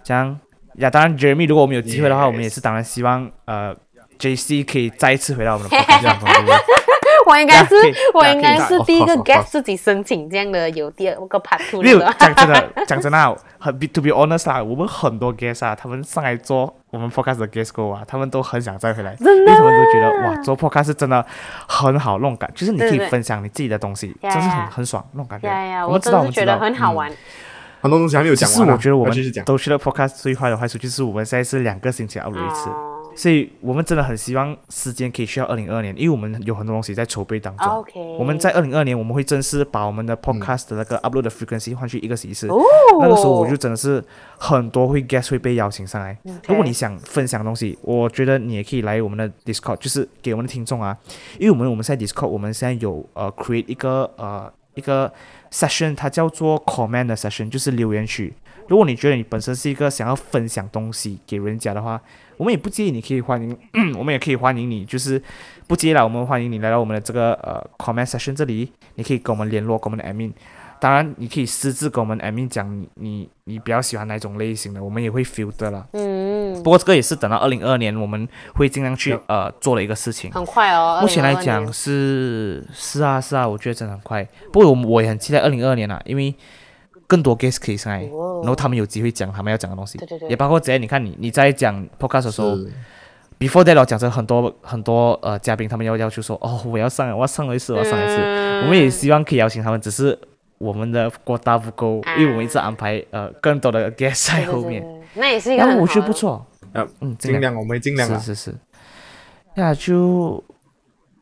[0.03, 0.37] 这样
[0.75, 3.75] 呀，当然 Jeremy，如果我们有机会的话我们也是当然希望呃
[4.19, 6.57] JC 可以再一次回到我们的 podcast 当中，对不对？
[7.27, 7.75] 我应该是
[8.13, 12.15] 我应该是第一个 course 自己申请这样的有第二个 part two 的。
[12.17, 21.25] 讲真的，讲真的啊，很 be to be honest 啦，我们很多 guest 啊，他们上来做我们 podcast 的 guest 过啊，他们都很想再回来，因为他们都觉得哇，做 podcast 是真的
[21.67, 25.47] 很好，那种感，就是你可以分享你自己的东西，呀真是很很爽那种感觉。
[25.85, 27.11] 我们知道，我真的觉得很好玩。
[27.81, 28.73] 很多东西还没有讲完啊。
[28.73, 29.15] 我觉得我们。
[29.45, 32.69] 都去了 podcast 最坏的坏处就是我们现在是两个星期 upload 一次。
[32.69, 37.67] 哦所以我们真的很希望时间可以去到二零二年，因为我们有很多东西在筹备当中。
[37.67, 42.47] OK，我们在二零二年我们会正式把我们的 podcast 的那个 upload 的 frequency 换去一个形式。
[42.47, 42.61] 哦，
[43.01, 44.03] 那个时候我就真的是
[44.37, 46.15] 很多会 guest 会被邀请上来。
[46.47, 50.95] 如果你想分享东西，我觉得你也可以来我们的 Discord，就是给我们的听众啊，
[51.39, 55.11] 因为我们我们在 Discord 我们现在有呃 create 一个呃一个
[55.51, 58.31] session，它叫做 comment 的 session，就是留言区。
[58.67, 61.99] 如果你觉得你本身是一个想要分享东西给人家的话，
[62.37, 63.57] 我们也不介意，你可以欢迎，
[63.97, 65.21] 我们也可以欢迎你，就是
[65.67, 70.31] 不介意啦，我们欢迎你来到我们的这个呃 comment section 这里，你可以跟我们联络，跟我们的 admin。
[70.79, 75.83] 当然，你可以私自跟我们 admin 讲你你你比较喜欢哪种类型的，我们也会 filter 啦。
[75.93, 80.31] 嗯，不过这个也是等到二零二二年我们会尽量去呃做的一个事情。
[80.31, 80.99] 很快哦。
[81.01, 84.23] 目前来讲是是啊是啊，我觉得真的很快。
[84.53, 86.31] 不过我我也很期待二零二二年啊，因为
[87.07, 88.41] 更多 guest 可以上来，哦。
[88.43, 90.29] 然后他们有机会讲他们要讲的东西，对对对。
[90.29, 92.57] 也包括之前你看你你在讲 podcast 的时候
[93.39, 100.17] ，before that 我讲着很多很多呃嘉宾他们要要求说哦我要上我要上一次我要上一次，嗯我们也希望可以邀请他们，只是
[100.57, 102.15] 我们的国大不够，啊。
[102.17, 104.91] 因为我们一直安排呃更多的 guest 在后面，对。
[104.91, 107.55] 对那也是一个然后我觉得不错，呃，嗯，尽量。
[107.55, 108.19] 我们尽量啊。
[108.19, 108.55] 是是是，
[109.55, 110.43] 呀就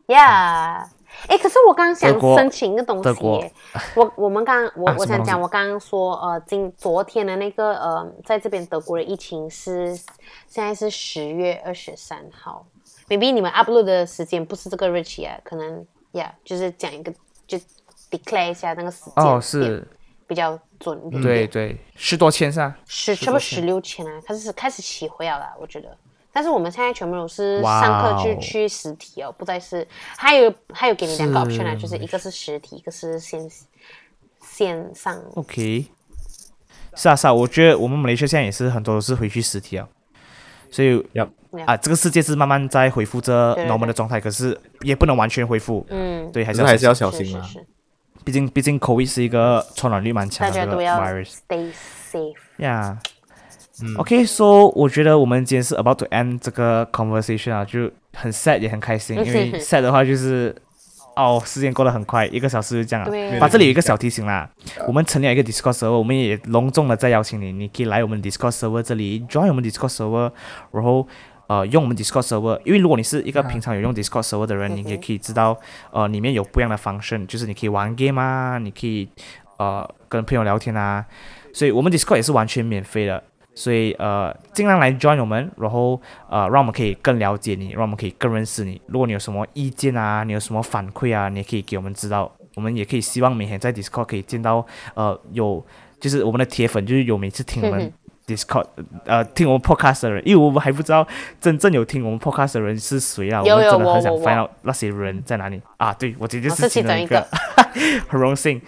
[0.07, 0.89] 呀。
[1.27, 3.53] 哎，可是我刚刚想申请一个东西耶，
[3.95, 9.95] 我我们刚 我我想讲，我刚刚说呃，今昨天的那个呃，在这边德国的疫情是
[10.47, 12.65] 现在是十月二十三号
[13.07, 17.13] ，maybe 你们 upload 的时间不是这个日期啊，可能呀就是讲一个
[17.47, 17.57] 就
[18.11, 19.87] declare 一下那个时间哦是，
[20.27, 22.77] 比较准一点对对，十多千是吧？
[22.85, 25.97] 十差不多十六千啊，开始开始起回了，我觉得。
[26.35, 33.49] 但是我们现在全部都是上课哦就去实体哦，不再是还有还有给你两个 option 啊，就是一个是实体，一个是线
[34.41, 35.17] 线上。
[35.35, 35.85] OK，
[36.93, 39.87] 是啊是啊，我觉得我们马来西亚现在也是很多都是回去实体啊，
[40.69, 41.29] 所以 Yup
[41.65, 47.41] 啊，这个世界是慢慢在恢复着 normal 的状态，可是也不能完全恢复，嗯，对，还是要还是要小小心啊。
[47.43, 47.65] 是是是，
[48.25, 50.75] 毕竟毕竟 COVID 是一个传染率蛮强的这个
[53.83, 53.95] 嗯。
[53.97, 60.55] OK，so 我觉得我们今天是 about to end 这个 conversation 啊，就很 sad 也很开心， 因为 sad 的话就是
[61.15, 63.11] 哦，时间过得很快，一个小时就这样了。
[63.11, 63.39] 对。
[63.39, 64.49] 把这里有一个小提醒啦，
[64.87, 70.31] 我们成立了一个 Discord server，我们也隆重的再邀请你，你可以来我们 Discord server 这里 join 我们 Discord server，
[70.71, 71.07] 然后
[71.47, 75.57] 呃用我们 Discord server，因为如果你是一个平常有用 Discord server 的人，你也可以知道
[75.91, 79.07] 呃里面有不一样的 function，就是你可以玩 game 啊，你可以
[79.57, 81.05] 呃跟朋友聊天啊，
[81.53, 83.23] 所以我们 Discord 也是完全免费的。
[83.55, 85.99] 所以呃，尽量来 join 我们，然后
[86.29, 88.79] 呃，让我们可以更了解你，让我们可以更认识你。
[88.87, 92.31] 如果你有什么意见啊，你有什么反馈啊，你也可以给我们知道。
[92.55, 95.65] 我们也可以希望每天在 Discord 可以见到呃有
[95.99, 97.91] 就是我们的铁粉，就是有每次听我们
[98.25, 98.65] Discord，
[99.05, 101.05] 呃，听我们 Podcast 的人，因为我们还不知道
[101.41, 103.41] 真正有听我们 Podcast 的人是谁啊。
[103.41, 105.93] 我们真的很想 find out 那些人在哪里啊。
[105.93, 107.27] 对，我姐姐我是其其中一个中
[107.75, 108.61] 一个， 很荣幸。